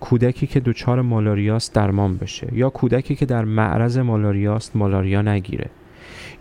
کودکی 0.00 0.46
که 0.46 0.60
دچار 0.60 1.02
مالاریاست 1.02 1.74
درمان 1.74 2.16
بشه 2.16 2.48
یا 2.52 2.70
کودکی 2.70 3.14
که 3.14 3.26
در 3.26 3.44
معرض 3.44 3.98
مالاریاست 3.98 4.76
مالاریا 4.76 5.22
نگیره. 5.22 5.70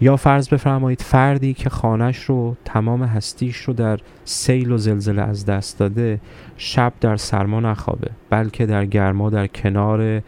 یا 0.02 0.16
فرض 0.16 0.50
بفرمایید 0.50 1.02
فردی 1.02 1.54
که 1.54 1.70
خانش 1.70 2.24
رو 2.24 2.56
تمام 2.66 3.04
هستیش 3.04 3.58
رو 3.58 3.74
در 3.74 4.00
سیل 4.26 4.72
و 4.72 4.78
زلزله 4.78 5.22
از 5.22 5.46
دست 5.46 5.80
داده 5.80 6.20
شب 6.58 6.94
در 7.02 7.16
سرما 7.16 7.60
نخوابه 7.60 8.12
بلکه 8.30 8.66
در 8.66 8.86
گرما 8.86 9.30
در 9.30 9.48
کنار 9.48 10.22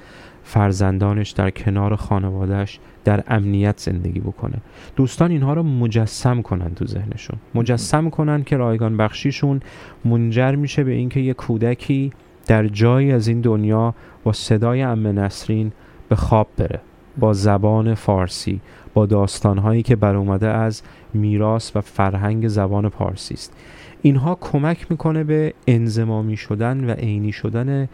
فرزندانش 0.43 1.31
در 1.31 1.49
کنار 1.49 1.95
خانوادهش 1.95 2.79
در 3.03 3.23
امنیت 3.27 3.79
زندگی 3.79 4.19
بکنه. 4.19 4.55
دوستان 4.95 5.31
اینها 5.31 5.53
رو 5.53 5.63
مجسم 5.63 6.41
کنن 6.41 6.75
تو 6.75 6.85
ذهنشون. 6.85 7.39
مجسم 7.55 8.09
کنن 8.09 8.43
که 8.43 8.57
رایگان 8.57 8.97
بخشیشون 8.97 9.59
منجر 10.05 10.55
میشه 10.55 10.83
به 10.83 10.91
اینکه 10.91 11.19
یه 11.19 11.33
کودکی 11.33 12.11
در 12.47 12.67
جایی 12.67 13.11
از 13.11 13.27
این 13.27 13.41
دنیا 13.41 13.93
با 14.23 14.33
صدای 14.33 14.81
ام 14.81 15.07
نسرین 15.07 15.71
به 16.09 16.15
خواب 16.15 16.47
بره 16.57 16.79
با 17.17 17.33
زبان 17.33 17.93
فارسی 17.93 18.61
با 18.93 19.05
داستانهایی 19.05 19.83
که 19.83 19.95
بر 19.95 20.15
اومده 20.15 20.47
از 20.47 20.81
میراث 21.13 21.75
و 21.75 21.81
فرهنگ 21.81 22.47
زبان 22.47 22.89
پارسی 22.89 23.33
است. 23.33 23.53
اینها 24.01 24.37
کمک 24.41 24.91
می‌کنه 24.91 25.23
به 25.23 25.53
انزمامی 25.67 26.37
شدن 26.37 26.89
و 26.89 26.91
عینی 26.93 27.31
شدن 27.31 27.89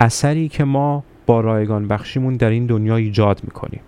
اثری 0.00 0.48
که 0.48 0.64
ما 0.64 1.04
با 1.26 1.40
رایگان 1.40 1.88
بخشیمون 1.88 2.36
در 2.36 2.50
این 2.50 2.66
دنیا 2.66 2.96
ایجاد 2.96 3.40
می‌کنیم. 3.44 3.80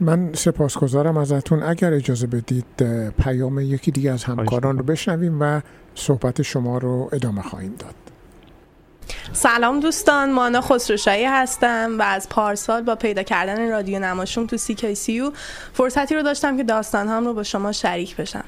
من 0.00 0.30
سپاسگزارم 0.32 1.16
ازتون. 1.16 1.62
اگر 1.62 1.92
اجازه 1.92 2.26
بدید 2.26 2.84
پیام 3.18 3.58
یکی 3.60 3.90
دیگه 3.90 4.12
از 4.12 4.24
همکاران 4.24 4.78
رو 4.78 4.84
بشنویم 4.84 5.36
و 5.40 5.60
صحبت 5.94 6.42
شما 6.42 6.78
رو 6.78 7.08
ادامه 7.12 7.42
خواهیم 7.42 7.72
داد. 7.78 7.94
سلام 9.32 9.80
دوستان 9.80 10.32
مانا 10.32 10.60
خسروشایی 10.60 11.24
هستم 11.24 11.96
و 11.98 12.02
از 12.02 12.28
پارسال 12.28 12.82
با 12.82 12.94
پیدا 12.94 13.22
کردن 13.22 13.70
رادیو 13.70 13.98
نماشوم 13.98 14.46
تو 14.46 14.58
CKCU 14.58 15.32
فرصتی 15.72 16.14
رو 16.14 16.22
داشتم 16.22 16.56
که 16.56 16.64
داستان 16.64 17.08
هم 17.08 17.26
رو 17.26 17.34
با 17.34 17.42
شما 17.42 17.72
شریک 17.72 18.16
بشم. 18.16 18.44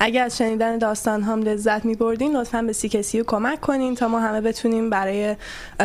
اگر 0.00 0.24
از 0.24 0.38
شنیدن 0.38 0.78
داستان 0.78 1.22
هم 1.22 1.42
لذت 1.42 1.84
می 1.84 1.94
بردین 1.94 2.36
لطفا 2.36 2.62
به 2.62 2.72
CKCU 2.72 3.24
کمک 3.26 3.60
کنین 3.60 3.94
تا 3.94 4.08
ما 4.08 4.20
همه 4.20 4.40
بتونیم 4.40 4.90
برای 4.90 5.36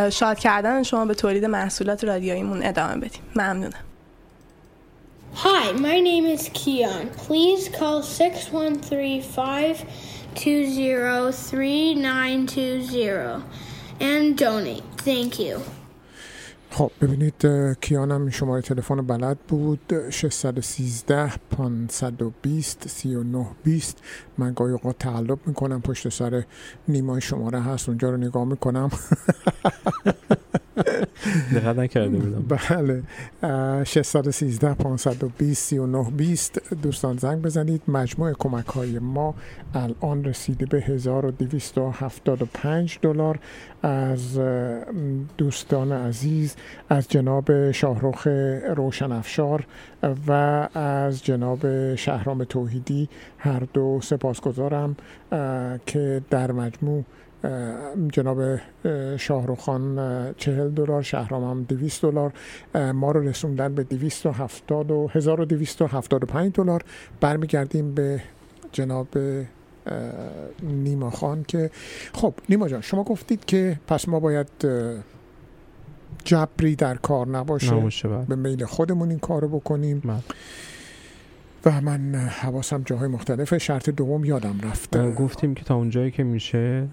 شاد 0.10 0.40
کردن 0.40 0.84
شما 0.84 1.06
به 1.06 1.14
تولید 1.14 1.46
محصولات 1.46 2.04
رادیوییمون 2.04 2.64
ادامه 2.64 2.96
بدیم. 2.96 3.22
ممنونم. 3.36 3.84
Hi, 5.36 5.72
my 5.74 6.00
name 6.00 6.26
is 6.26 6.50
Keon. 6.50 7.12
Please 7.26 7.70
call 7.70 8.02
6135 8.02 9.78
203 10.36 11.96
and 14.00 14.38
donate. 14.38 14.84
Thank 15.06 15.40
you. 15.40 15.60
خب 16.72 16.92
ببینید 17.02 17.46
کیانم 17.82 18.30
شماره 18.30 18.62
تلفن 18.62 19.08
بلد 19.08 19.38
بود 19.48 20.10
613 20.10 21.32
520 21.58 22.88
3920 22.88 23.98
من 24.38 24.54
گاهی 24.54 24.72
اوقات 24.72 24.98
تعلق 24.98 25.40
می‌کنم 25.46 25.82
پشت 25.82 26.10
سر 26.10 26.44
نیمای 26.88 27.22
شماره 27.22 27.62
هست 27.62 27.90
اونجا 27.90 28.10
رو 28.10 28.18
نگاه 28.18 28.46
می‌کنم 28.46 28.90
دقت 31.56 31.80
نکرده 31.80 32.18
بودم. 32.18 32.58
بله. 32.70 33.04
613 33.84 34.74
520 34.74 35.64
39 35.64 36.12
20 36.12 36.76
دوستان 36.82 37.18
زنگ 37.18 37.42
بزنید. 37.42 37.82
مجموع 37.88 38.34
کمک 38.34 38.66
های 38.66 39.00
ما 39.00 39.36
الان 39.74 40.24
رسیده 40.24 40.66
به 40.66 40.82
1275 40.82 43.00
دلار. 43.02 43.40
از 43.84 44.40
دوستان 45.38 45.92
عزیز 45.92 46.56
از 46.90 47.08
جناب 47.08 47.72
شاهروخ 47.72 48.28
روشن 48.76 49.12
افشار 49.12 49.68
و 50.28 50.32
از 50.74 51.24
جناب 51.24 51.96
شهرام 51.96 52.44
توحیدی 52.44 53.10
هر 53.38 53.64
دو 53.74 54.00
سپاسگزارم 54.04 54.96
که 55.86 56.22
در 56.30 56.52
مجموع 56.52 57.04
جناب 58.12 58.60
شاهروخان 59.18 60.00
چهل 60.38 60.70
دلار 60.70 61.02
شهرام 61.02 61.44
هم 61.44 61.64
دویست 61.64 62.02
دلار 62.02 62.34
ما 62.94 63.12
رو 63.12 63.20
رسوندن 63.20 63.76
به 63.76 63.84
دویست 63.84 64.26
و 64.26 64.32
هفتاد 64.32 64.92
و 64.92 65.08
هزار 65.12 65.42
و 65.42 65.46
دویست 65.46 65.82
و 65.82 65.88
هفتاد 65.88 66.24
و 66.24 66.26
پنج 66.26 66.54
دلار 66.54 66.84
برمیگردیم 67.22 67.96
به 67.96 68.22
جناب 68.72 69.08
نیما 70.64 71.10
خان 71.10 71.44
که 71.44 71.72
خب 72.14 72.34
نیما 72.50 72.68
جان 72.68 72.82
شما 72.82 73.04
گفتید 73.04 73.46
که 73.46 73.80
پس 73.88 74.08
ما 74.08 74.20
باید 74.20 74.48
جبری 76.24 76.76
در 76.76 76.96
کار 76.96 77.28
نباشه, 77.28 77.76
بله. 77.76 78.26
به 78.28 78.36
میل 78.36 78.66
خودمون 78.66 79.10
این 79.10 79.20
کارو 79.20 79.48
بکنیم 79.48 80.00
بله. 80.06 80.20
و 81.66 81.82
من 81.82 82.16
حواسم 82.16 82.84
جاهای 82.84 83.08
مختلف 83.08 83.58
شرط 83.58 83.90
دوم 83.90 84.26
یادم 84.26 84.60
رفته 84.64 85.12
گفتیم 85.12 85.54
که 85.54 85.64
تا 85.64 85.76
اونجایی 85.76 86.12
که 86.12 86.24
میشه 86.24 86.88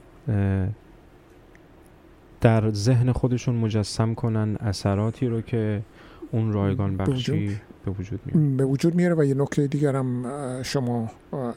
در 2.41 2.71
ذهن 2.71 3.13
خودشون 3.13 3.55
مجسم 3.55 4.15
کنن 4.15 4.57
اثراتی 4.61 5.27
رو 5.27 5.41
که 5.41 5.83
اون 6.31 6.53
رایگان 6.53 6.97
بخشی 6.97 7.61
به 7.85 7.91
وجود 7.91 8.21
میاد 8.27 8.57
به 8.57 8.65
وجود 8.65 8.95
میاره 8.95 9.15
و 9.15 9.25
یه 9.25 9.35
نکته 9.35 9.67
دیگر 9.67 9.97
هم 9.97 10.27
شما 10.63 11.11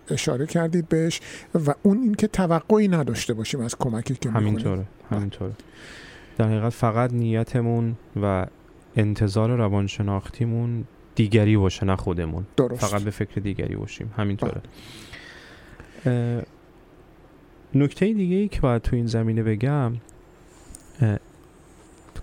اشاره 0.09 0.45
کردید 0.45 0.89
بهش 0.89 1.21
و 1.67 1.73
اون 1.83 1.97
اینکه 1.97 2.27
توقعی 2.27 2.87
نداشته 2.87 3.33
باشیم 3.33 3.61
از 3.61 3.75
کمکی 3.77 4.15
که. 4.15 4.29
همینطوره 4.29 4.85
همینطوره. 5.11 5.51
در 6.37 6.45
حقیقت 6.45 6.73
فقط 6.73 7.13
نیتمون 7.13 7.95
و 8.21 8.45
انتظار 8.95 9.49
روانشناختیمون 9.49 10.83
دیگری 11.15 11.57
باشه 11.57 11.85
نه 11.85 11.95
خودمون. 11.95 12.45
درست. 12.57 12.85
فقط 12.85 13.01
به 13.01 13.11
فکر 13.11 13.41
دیگری 13.41 13.75
باشیم. 13.75 14.13
همینطوره. 14.17 14.61
اه، 16.05 16.41
نکته 17.75 18.13
دیگه 18.13 18.35
ای 18.35 18.47
که 18.47 18.61
باید 18.61 18.81
تو 18.81 18.95
این 18.95 19.05
زمینه 19.05 19.43
بگم 19.43 19.93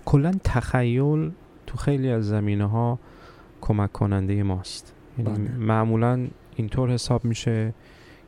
کلا 0.05 0.31
تخیل 0.43 1.31
تو 1.67 1.77
خیلی 1.77 2.09
از 2.09 2.27
زمینه 2.27 2.65
ها 2.65 2.99
کمک 3.61 3.91
کننده 3.91 4.43
ماست 4.43 4.93
یعنی 5.17 5.47
بله. 5.47 5.57
معمولا 5.57 6.27
اینطور 6.55 6.91
حساب 6.91 7.25
میشه 7.25 7.73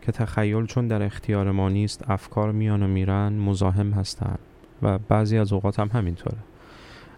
که 0.01 0.11
تخیل 0.11 0.65
چون 0.65 0.87
در 0.87 1.03
اختیار 1.03 1.51
ما 1.51 1.69
نیست 1.69 2.09
افکار 2.09 2.51
میان 2.51 2.83
و 2.83 2.87
میرن 2.87 3.33
مزاحم 3.33 3.91
هستن 3.91 4.35
و 4.81 4.97
بعضی 4.97 5.37
از 5.37 5.53
اوقات 5.53 5.79
هم 5.79 5.89
همینطوره 5.93 6.37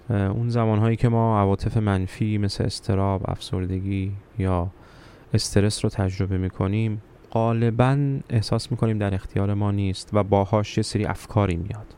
اون 0.10 0.50
زمانهایی 0.50 0.96
که 0.96 1.10
ما 1.10 1.40
عواطف 1.40 1.78
منفی 1.78 2.38
مثل 2.38 2.64
استراب، 2.64 3.30
افسردگی 3.30 4.12
یا 4.40 4.68
استرس 5.34 5.86
رو 5.86 5.90
تجربه 5.90 6.38
می‌کنیم 6.38 7.02
غالبا 7.32 8.20
احساس 8.30 8.72
می‌کنیم 8.72 8.98
در 8.98 9.14
اختیار 9.14 9.54
ما 9.54 9.72
نیست 9.72 10.10
و 10.14 10.24
باهاش 10.24 10.78
یه 10.78 10.84
سری 10.84 11.06
افکاری 11.06 11.56
میاد. 11.56 11.96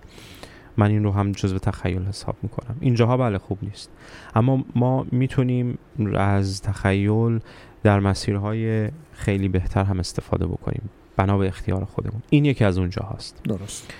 من 0.78 0.90
این 0.90 1.04
رو 1.04 1.12
هم 1.12 1.32
جزو 1.32 1.60
تخیل 1.60 2.02
حساب 2.02 2.36
می‌کنم. 2.44 2.78
اینجاها 2.80 3.18
بله 3.18 3.38
خوب 3.38 3.58
نیست. 3.62 3.90
اما 4.36 4.66
ما 4.76 5.06
می‌تونیم 5.12 5.78
از 6.16 6.62
تخیل 6.62 7.40
در 7.84 8.00
مسیرهای 8.00 8.90
خیلی 9.12 9.48
بهتر 9.48 9.84
هم 9.84 10.00
استفاده 10.00 10.48
بکنیم. 10.48 10.90
بنا 11.18 11.38
به 11.38 11.48
اختیار 11.48 11.86
خودمون. 11.86 12.22
این 12.30 12.46
یکی 12.46 12.64
از 12.64 12.78
اونجا 12.78 13.10
هست 13.16 13.42
درست 13.44 13.94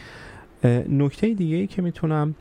نکته 0.90 1.34
دیگه 1.34 1.56
ای 1.56 1.68
که 1.68 1.82
می‌تونم 1.82 2.36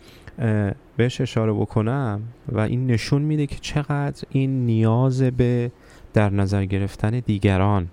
بهش 0.96 1.20
اشاره 1.20 1.52
بکنم 1.52 2.22
و 2.48 2.60
این 2.60 2.86
نشون 2.86 3.22
میده 3.22 3.46
که 3.46 3.56
چقدر 3.60 4.24
این 4.30 4.66
نیاز 4.66 5.22
به 5.22 5.70
در 6.12 6.30
نظر 6.30 6.64
گرفتن 6.64 7.10
دیگران 7.10 7.88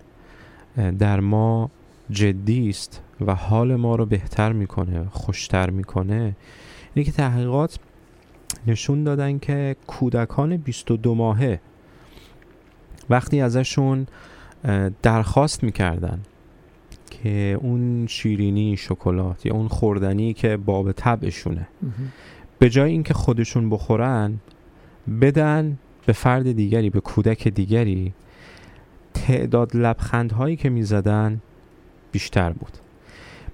در 0.99 1.19
ما 1.19 1.71
جدی 2.09 2.69
است 2.69 3.01
و 3.21 3.35
حال 3.35 3.75
ما 3.75 3.95
رو 3.95 4.05
بهتر 4.05 4.51
می‌کنه 4.51 5.05
خوشتر 5.11 5.69
می‌کنه 5.69 6.35
اینه 6.93 7.05
که 7.05 7.11
تحقیقات 7.11 7.79
نشون 8.67 9.03
دادن 9.03 9.39
که 9.39 9.75
کودکان 9.87 10.57
22 10.57 11.15
ماهه 11.15 11.59
وقتی 13.09 13.41
ازشون 13.41 14.07
درخواست 15.01 15.63
می‌کردن 15.63 16.19
که 17.11 17.57
اون 17.61 18.07
شیرینی 18.07 18.77
شکلات 18.77 19.45
یا 19.45 19.53
اون 19.53 19.67
خوردنی 19.67 20.33
که 20.33 20.57
باب 20.57 20.91
طبعشونه 20.91 21.67
مهم. 21.81 21.93
به 22.59 22.69
جای 22.69 22.91
اینکه 22.91 23.13
خودشون 23.13 23.69
بخورن 23.69 24.39
بدن 25.21 25.77
به 26.05 26.13
فرد 26.13 26.51
دیگری 26.51 26.89
به 26.89 26.99
کودک 26.99 27.47
دیگری 27.47 28.13
تعداد 29.27 29.77
لبخندهایی 29.77 30.55
که 30.55 30.69
می‌زدن 30.69 31.41
بیشتر 32.11 32.53
بود. 32.53 32.71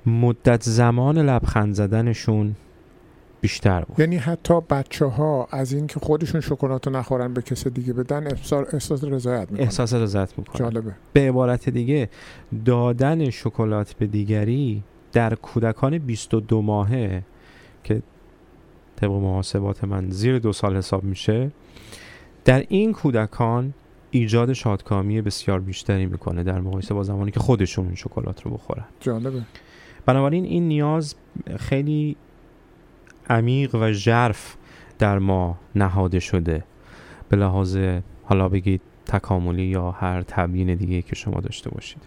مدت 0.06 0.64
زمان 0.64 1.18
لبخند 1.18 1.74
زدنشون 1.74 2.56
بیشتر 3.42 3.82
بود. 3.82 4.00
یعنی 4.00 4.18
حتی 4.18 4.62
بچه 4.70 5.06
ها 5.06 5.48
از 5.52 5.74
اینکه 5.74 6.00
خودشون 6.00 6.42
شکلات 6.42 6.88
رو 6.88 6.94
نخورن 6.94 7.34
به 7.34 7.42
کس 7.42 7.68
دیگه 7.68 7.94
بدن 7.94 8.28
احساس, 8.28 8.74
احساس 8.74 9.04
رضایت 9.04 9.52
می‌کنن. 9.52 9.66
احساس 9.66 9.94
رضایت 9.94 10.34
می‌کنن. 10.38 10.56
جالبه. 10.60 10.92
به 11.14 11.30
عبارت 11.30 11.70
دیگه 11.70 12.10
دادن 12.66 13.30
شکلات 13.30 13.94
به 13.94 14.08
دیگری 14.08 14.84
در 15.14 15.36
کودکان 15.36 15.98
22 15.98 16.62
ماهه 16.62 17.24
که 17.84 18.02
طبق 18.96 19.12
محاسبات 19.12 19.84
من 19.84 20.10
زیر 20.10 20.40
دو 20.40 20.54
سال 20.54 20.78
حساب 20.78 21.04
میشه 21.04 21.52
در 22.46 22.66
این 22.70 22.94
کودکان 22.94 23.74
ایجاد 24.16 24.54
شادکامی 24.54 25.22
بسیار 25.22 25.60
بیشتری 25.60 26.06
می‌کنه 26.06 26.44
در 26.44 26.62
مقایسه 26.62 26.94
با 26.94 27.04
زمانی 27.04 27.32
که 27.32 27.40
خودشون 27.40 27.86
اون 27.86 27.96
شکلات 27.96 28.42
رو 28.42 28.52
بخورن. 28.52 28.86
جالبه. 29.00 29.42
بنابراین 30.06 30.46
این 30.46 30.68
نیاز 30.68 31.16
خیلی 31.58 32.16
عمیق 33.30 33.76
و 33.76 33.92
ژرف 33.92 34.56
در 35.00 35.20
ما 35.20 35.60
نهاده 35.76 36.20
شده. 36.20 36.64
به 37.30 37.38
لحاظ 37.38 37.78
حالا 38.24 38.50
بگید 38.50 38.82
تکاملی 39.06 39.66
یا 39.66 39.92
هر 39.92 40.22
تبیین 40.22 40.76
دیگه 40.76 41.02
که 41.02 41.16
شما 41.16 41.42
داشته 41.42 41.70
باشید. 41.70 42.04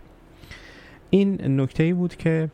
این 1.10 1.60
نکته 1.60 1.82
ای 1.82 1.92
بود 1.92 2.16
که 2.16 2.50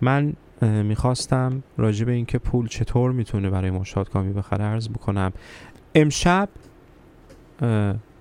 من 0.00 0.32
می‌خواستم 0.60 1.62
راجع 1.76 2.04
به 2.04 2.12
اینکه 2.12 2.38
پول 2.38 2.68
چطور 2.68 3.12
می‌تونه 3.12 3.50
برای 3.50 3.70
ما 3.70 3.84
شادکامی 3.84 4.32
بخره 4.32 4.64
عرض 4.64 4.88
بکنم. 4.88 5.32
امشب 5.94 6.48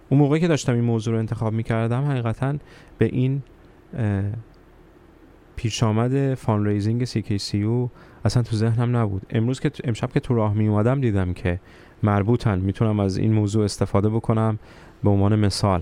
اون 0.10 0.20
موقعی 0.20 0.40
که 0.40 0.48
داشتم 0.48 0.74
این 0.74 0.84
موضوع 0.84 1.14
رو 1.14 1.20
انتخاب 1.20 1.54
می‌کردم 1.54 2.06
حقیقتا 2.06 2.56
به 2.98 3.06
این 3.06 3.42
پیش 5.56 5.84
آمد 5.84 6.34
فان 6.34 6.66
ریزینگ 6.66 7.06
CKCU 7.06 7.90
اصلا 8.26 8.44
تو 8.44 8.56
ذهنم 8.56 8.98
نبود. 8.98 9.22
امروز 9.30 9.60
که 9.60 9.72
امشب 9.84 10.12
که 10.12 10.20
تو 10.20 10.34
راه 10.34 10.54
می 10.54 10.68
اومدم 10.68 11.02
دیدم 11.02 11.34
که 11.34 11.60
مربوطن. 12.04 12.60
می‌تونم 12.60 13.00
از 13.00 13.18
این 13.18 13.34
موضوع 13.34 13.64
استفاده 13.64 14.10
بکنم 14.10 14.60
به 15.04 15.10
عنوان 15.10 15.40
مثال. 15.40 15.82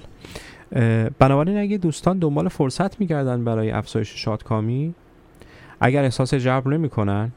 بنابراین 1.19 1.57
اگه 1.57 1.77
دوستان 1.77 2.19
دنبال 2.19 2.47
فرصت 2.47 2.99
میگردن 2.99 3.43
برای 3.43 3.71
افزایش 3.71 4.23
شادکامی 4.23 4.95
اگر 5.79 6.03
احساس 6.03 6.33
جبر 6.33 6.73
نمی‌کنن 6.73 7.31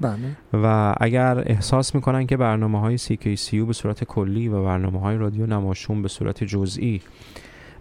بله. 0.00 0.36
و 0.52 0.94
اگر 1.00 1.42
احساس 1.46 1.94
می‌کنن 1.94 2.26
که 2.26 2.36
برنامه 2.36 2.80
های 2.80 2.98
CKCU 2.98 3.54
به 3.66 3.72
صورت 3.72 4.04
کلی 4.04 4.48
و 4.48 4.64
برنامه 4.64 5.00
های 5.00 5.16
رادیو 5.16 5.46
نماشون 5.46 6.02
به 6.02 6.08
صورت 6.08 6.44
جزئی 6.44 7.00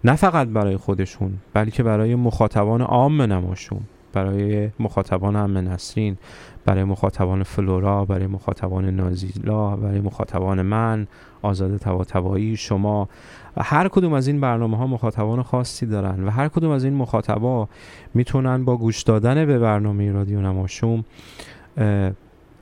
نه 0.03 0.15
فقط 0.15 0.47
برای 0.47 0.77
خودشون 0.77 1.33
بلکه 1.53 1.83
برای 1.83 2.15
مخاطبان 2.15 2.81
عام 2.81 3.21
نماشون 3.21 3.79
برای 4.13 4.69
مخاطبان 4.79 5.35
ام 5.35 5.57
نسرین 5.57 6.17
برای 6.65 6.83
مخاطبان 6.83 7.43
فلورا 7.43 8.05
برای 8.05 8.27
مخاطبان 8.27 8.85
نازیلا 8.85 9.75
برای 9.75 9.99
مخاطبان 9.99 10.61
من 10.61 11.07
آزاد 11.41 11.77
طباطبایی 11.77 12.57
شما 12.57 13.09
هر 13.57 13.87
کدوم 13.87 14.13
از 14.13 14.27
این 14.27 14.41
برنامه 14.41 14.77
ها 14.77 14.87
مخاطبان 14.87 15.43
خاصی 15.43 15.85
دارن 15.85 16.23
و 16.23 16.29
هر 16.29 16.47
کدوم 16.47 16.71
از 16.71 16.83
این 16.83 16.93
مخاطبا 16.93 17.69
می‌تونن 18.13 18.65
با 18.65 18.77
گوش 18.77 19.01
دادن 19.01 19.45
به 19.45 19.59
برنامه 19.59 20.11
رادیو 20.11 20.41
نماشوم 20.41 21.05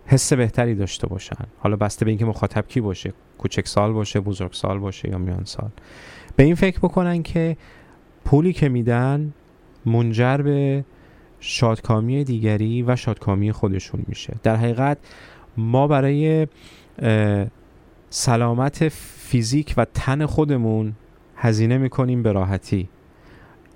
حس 0.06 0.34
بهتری 0.34 0.76
داشته 0.76 1.08
باشن. 1.08 1.46
حالا 1.60 1.76
بسته 1.76 2.06
به 2.06 2.12
اینکه 2.12 2.26
مخاطب 2.26 2.68
کی 2.68 2.82
باشه؟ 2.82 3.14
کوچک 3.38 3.68
سال 3.68 3.94
باشه 3.94 4.20
بزرگ 4.20 4.54
سال 4.54 4.80
باشه 4.80 5.10
یا 5.10 5.18
میان 5.18 5.44
سال. 5.44 5.70
به 6.36 6.44
این 6.44 6.56
فکر 6.56 6.80
بکنن 6.80 7.24
که 7.24 7.58
پولی 8.26 8.54
که 8.54 8.70
میدن 8.70 9.34
منجر 9.86 10.38
به 10.38 10.86
شادکامی 11.40 12.24
دیگری 12.24 12.84
و 12.84 12.96
شادکامی 12.96 13.52
خودشون 13.52 14.04
میشه. 14.08 14.34
در 14.44 14.56
حقیقت 14.56 14.98
ما 15.58 15.88
برای 15.88 16.48
سلامت 18.10 18.88
فیزیک 18.90 19.74
و 19.78 19.86
تن 19.94 20.26
خودمون 20.26 20.94
هزینه 21.36 21.78
می‌کنیم 21.78 22.24
به 22.24 22.32
راحتی. 22.32 22.90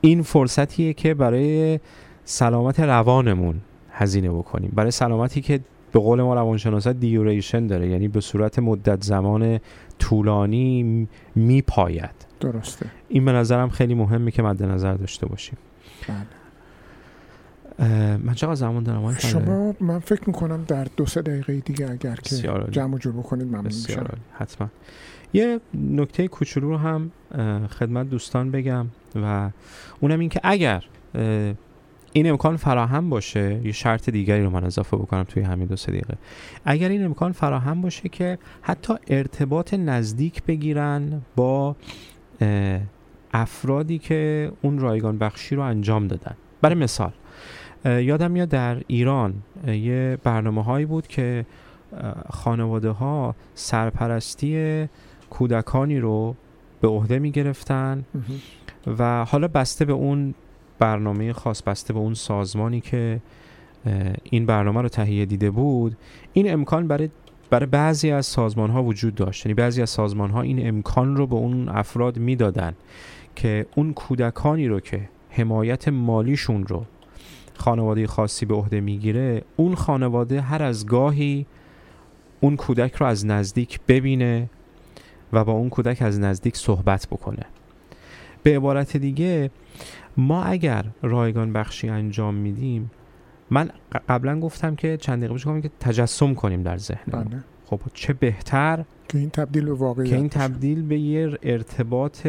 این 0.01 0.21
فرصتیه 0.21 0.93
که 0.93 1.13
برای 1.13 1.79
سلامت 2.23 2.79
روانمون 2.79 3.61
هزینه 3.99 4.29
بکنیم 4.29 4.71
برای 4.75 4.91
سلامتی 4.91 5.41
که 5.41 5.59
به 5.91 5.99
قول 5.99 6.21
ما 6.21 6.33
روانشناسا 6.33 6.93
دیوریشن 6.93 7.67
داره 7.67 7.89
یعنی 7.89 8.07
به 8.07 8.21
صورت 8.21 8.59
مدت 8.59 9.03
زمان 9.03 9.59
طولانی 9.99 11.07
میپاید 11.35 12.25
درسته 12.39 12.85
این 13.09 13.25
به 13.25 13.31
نظرم 13.31 13.69
خیلی 13.69 13.93
مهمه 13.93 14.31
که 14.31 14.43
مد 14.43 14.63
نظر 14.63 14.93
داشته 14.93 15.25
باشیم 15.25 15.57
بله. 16.07 16.17
من 18.17 18.33
چقدر 18.33 18.55
زمان 18.55 18.83
دارم؟ 18.83 19.13
شما 19.13 19.75
من 19.79 19.99
فکر 19.99 20.23
می‌کنم 20.27 20.63
در 20.67 20.87
دو 20.97 21.05
سه 21.05 21.21
دقیقه 21.21 21.59
دیگه 21.59 21.91
اگر 21.91 22.15
که. 22.15 22.35
جمع 22.71 22.97
جور 22.97 23.13
بکنید 23.13 23.47
ممنون 23.47 23.65
میشم. 23.65 24.17
حتما 24.33 24.67
یه 25.33 25.59
نکته 25.73 26.27
کوچولو 26.27 26.69
رو 26.69 26.77
هم 26.77 27.11
خدمت 27.67 28.09
دوستان 28.09 28.51
بگم 28.51 28.87
و 29.15 29.49
اونم 29.99 30.19
این 30.19 30.29
که 30.29 30.39
اگر 30.43 30.83
این 32.13 32.29
امکان 32.29 32.57
فراهم 32.57 33.09
باشه؟ 33.09 33.61
یه 33.63 33.71
شرط 33.71 34.09
دیگری 34.09 34.43
رو 34.43 34.49
من 34.49 34.63
اضافه 34.63 34.97
بکنم 34.97 35.23
توی 35.23 35.43
همین 35.43 35.67
دو 35.67 35.75
سه 35.75 35.91
دقیقه. 35.91 36.13
اگر 36.65 36.89
این 36.89 37.05
امکان 37.05 37.31
فراهم 37.31 37.81
باشه 37.81 38.09
که 38.09 38.37
حتی 38.61 38.93
ارتباط 39.07 39.73
نزدیک 39.73 40.43
بگیرن 40.43 41.21
با 41.35 41.75
افرادی 43.33 43.99
که 43.99 44.51
اون 44.61 44.79
رایگان 44.79 45.17
بخشی 45.17 45.55
رو 45.55 45.61
انجام 45.61 46.07
دادن. 46.07 46.35
برای 46.61 46.75
مثال 46.75 47.11
یادم 47.85 48.31
میاد 48.31 48.49
در 48.49 48.81
ایران 48.87 49.33
یه 49.67 50.17
برنامه 50.23 50.63
هایی 50.63 50.85
بود 50.85 51.07
که 51.07 51.45
خانواده 52.29 52.89
ها 52.89 53.35
سرپرستی 53.53 54.85
کودکانی 55.29 55.99
رو 55.99 56.35
به 56.81 56.87
عهده 56.87 57.19
می 57.19 57.31
گرفتن 57.31 58.05
و 58.99 59.25
حالا 59.25 59.47
بسته 59.47 59.85
به 59.85 59.93
اون 59.93 60.33
برنامه 60.79 61.33
خاص 61.33 61.61
بسته 61.61 61.93
به 61.93 61.99
اون 61.99 62.13
سازمانی 62.13 62.81
که 62.81 63.19
این 64.23 64.45
برنامه 64.45 64.81
رو 64.81 64.89
تهیه 64.89 65.25
دیده 65.25 65.51
بود 65.51 65.97
این 66.33 66.53
امکان 66.53 66.87
برای 66.87 67.09
برای 67.49 67.65
بعضی 67.65 68.11
از 68.11 68.25
سازمان 68.25 68.69
ها 68.69 68.83
وجود 68.83 69.15
داشت. 69.15 69.45
یعنی 69.45 69.53
بعضی 69.53 69.81
از 69.81 69.89
سازمان 69.89 70.29
ها 70.29 70.41
این 70.41 70.67
امکان 70.67 71.15
رو 71.15 71.27
به 71.27 71.35
اون 71.35 71.69
افراد 71.69 72.17
می‌دادن 72.17 72.73
که 73.35 73.65
اون 73.75 73.93
کودکانی 73.93 74.67
رو 74.67 74.79
که 74.79 75.09
حمایت 75.29 75.87
مالیشون 75.87 76.67
رو 76.67 76.85
خانواده 77.57 78.07
خاصی 78.07 78.45
به 78.45 78.55
عهده 78.55 78.81
می‌گیره 78.81 79.43
اون 79.55 79.75
خانواده 79.75 80.41
هر 80.41 80.63
از 80.63 80.85
گاهی 80.85 81.45
اون 82.39 82.55
کودک 82.55 82.95
رو 82.95 83.05
از 83.05 83.25
نزدیک 83.25 83.79
ببینه 83.87 84.49
و 85.33 85.43
با 85.43 85.51
اون 85.51 85.69
کودک 85.69 86.01
از 86.01 86.19
نزدیک 86.19 86.57
صحبت 86.57 87.07
بکنه. 87.11 87.45
به 88.43 88.55
عبارت 88.55 88.97
دیگه 88.97 89.51
ما 90.19 90.43
اگر 90.43 90.85
رایگان 91.01 91.53
بخشی 91.53 91.89
انجام 91.89 92.35
میدیم 92.35 92.91
من 93.49 93.69
قبلا 94.09 94.39
گفتم 94.39 94.75
که 94.75 94.97
چند 94.97 95.19
دقیقه 95.19 95.33
پیش 95.33 95.43
که 95.43 95.71
تجسم 95.79 96.33
کنیم 96.33 96.63
در 96.63 96.77
ذهن 96.77 97.11
بله. 97.11 97.43
خب 97.65 97.79
چه 97.93 98.13
بهتر 98.13 98.85
که 99.09 99.17
این 99.17 99.29
تبدیل 99.29 99.65
به 99.65 99.73
واقعیت 99.73 100.09
که 100.09 100.15
این 100.15 100.29
تبدیل 100.29 100.81
به 100.81 100.99
یه 100.99 101.37
ارتباط 101.43 102.27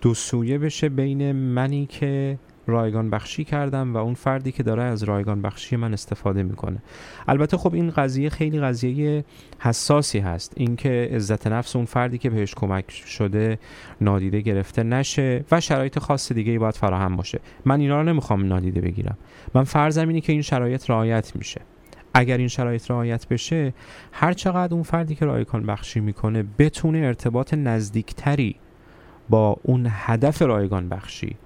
دو 0.00 0.14
سویه 0.14 0.58
بشه 0.58 0.88
بین 0.88 1.32
منی 1.32 1.86
که 1.86 2.38
رایگان 2.66 3.10
بخشی 3.10 3.44
کردم 3.44 3.94
و 3.94 3.96
اون 3.96 4.14
فردی 4.14 4.52
که 4.52 4.62
داره 4.62 4.82
از 4.82 5.02
رایگان 5.02 5.42
بخشی 5.42 5.76
من 5.76 5.92
استفاده 5.92 6.42
می‌کنه. 6.42 6.82
البته 7.28 7.56
خب 7.56 7.74
این 7.74 7.90
قضیه 7.90 8.28
خیلی 8.28 8.60
قضیه 8.60 9.24
حساسی 9.58 10.18
هست. 10.18 10.52
اینکه 10.56 11.10
عزت 11.12 11.46
نفس 11.46 11.76
اون 11.76 11.84
فردی 11.84 12.18
که 12.18 12.30
بهش 12.30 12.54
کمک 12.54 12.90
شده 12.90 13.58
نادیده 14.00 14.40
گرفته 14.40 14.82
نشه 14.82 15.44
و 15.52 15.60
شرایط 15.60 15.98
خاص 15.98 16.32
دیگه 16.32 16.52
ای 16.52 16.58
باید 16.58 16.74
فراهم 16.74 17.16
باشه. 17.16 17.40
من 17.64 17.80
اینا 17.80 18.00
رو 18.00 18.08
نمی‌خوام 18.08 18.46
نادیده 18.46 18.80
بگیرم. 18.80 19.18
من 19.54 19.64
فرضم 19.64 20.08
اینه 20.08 20.20
که 20.20 20.32
این 20.32 20.42
شرایط 20.42 20.90
رعایت 20.90 21.36
میشه. 21.36 21.60
اگر 22.14 22.36
این 22.36 22.48
شرایط 22.48 22.90
رعایت 22.90 23.28
بشه 23.28 23.74
هر 24.12 24.32
چقدر 24.32 24.74
اون 24.74 24.82
فردی 24.82 25.14
که 25.14 25.24
رایگان 25.24 25.66
بخشی 25.66 26.00
می‌کنه 26.00 26.44
بتونه 26.58 26.98
ارتباط 26.98 27.54
نزدیکتری 27.54 28.56
با 29.28 29.56
اون 29.62 29.86
هدف 29.90 30.42
رایگان 30.42 30.88
بخشی 30.88 31.36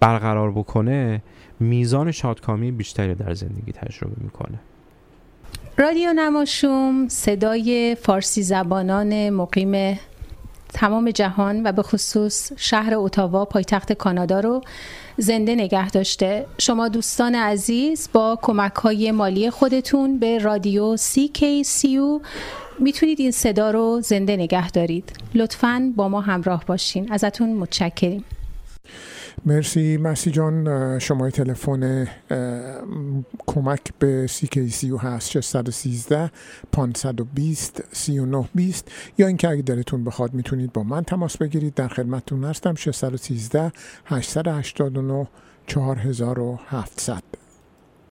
برقرار 0.00 0.50
بکنه 0.50 1.22
میزان 1.60 2.10
شادکامی 2.10 2.70
بیشتری 2.70 3.14
در 3.14 3.34
زندگی 3.34 3.72
تجربه 3.72 4.14
می‌کنه. 4.24 4.58
رادیو 5.78 6.12
نماشوم 6.12 7.08
صدای 7.08 7.96
فارسی 8.02 8.42
زبانان 8.42 9.30
مقیم 9.30 9.98
تمام 10.72 11.10
جهان 11.10 11.66
و 11.66 11.72
به 11.72 11.82
خصوص 11.82 12.52
شهر 12.56 12.94
اتاوا 12.94 13.44
پایتخت 13.44 13.92
کانادا 13.92 14.40
رو 14.40 14.60
زنده 15.16 15.54
نگه 15.54 15.90
داشته. 15.90 16.46
شما 16.58 16.88
دوستان 16.88 17.34
عزیز 17.34 18.08
با 18.12 18.38
کمک 18.42 18.74
های 18.74 19.10
مالی 19.10 19.50
خودتون 19.50 20.18
به 20.18 20.38
رادیو 20.38 20.96
CKCU 20.96 22.26
می‌تونید 22.78 23.20
این 23.20 23.30
صدا 23.30 23.70
رو 23.70 24.00
زنده 24.00 24.36
نگه 24.36 24.70
دارید. 24.70 25.12
لطفاً 25.34 25.92
با 25.96 26.08
ما 26.08 26.20
همراه 26.20 26.64
باشین. 26.66 27.12
ازتون 27.12 27.52
متشکریم. 27.52 28.24
مرسی 29.46 29.96
مسی 29.96 30.30
جان. 30.30 30.98
شماره 30.98 31.30
تلفن 31.30 32.08
کمک 33.46 33.80
به 33.98 34.26
CKCU 34.26 35.00
هست. 35.00 35.30
613 35.30 36.30
520 36.72 37.82
3920 37.92 38.84
یا 39.18 39.26
اینکه 39.26 39.48
اگه 39.48 39.62
دلتون 39.62 40.04
بخواد 40.04 40.34
می‌تونید 40.34 40.72
با 40.72 40.82
من 40.82 41.04
تماس 41.04 41.36
بگیرید. 41.36 41.74
در 41.74 41.88
خدمتتون 41.88 42.44
هستم. 42.44 42.74
613 42.74 43.72
889 44.06 45.28
4700 45.66 47.41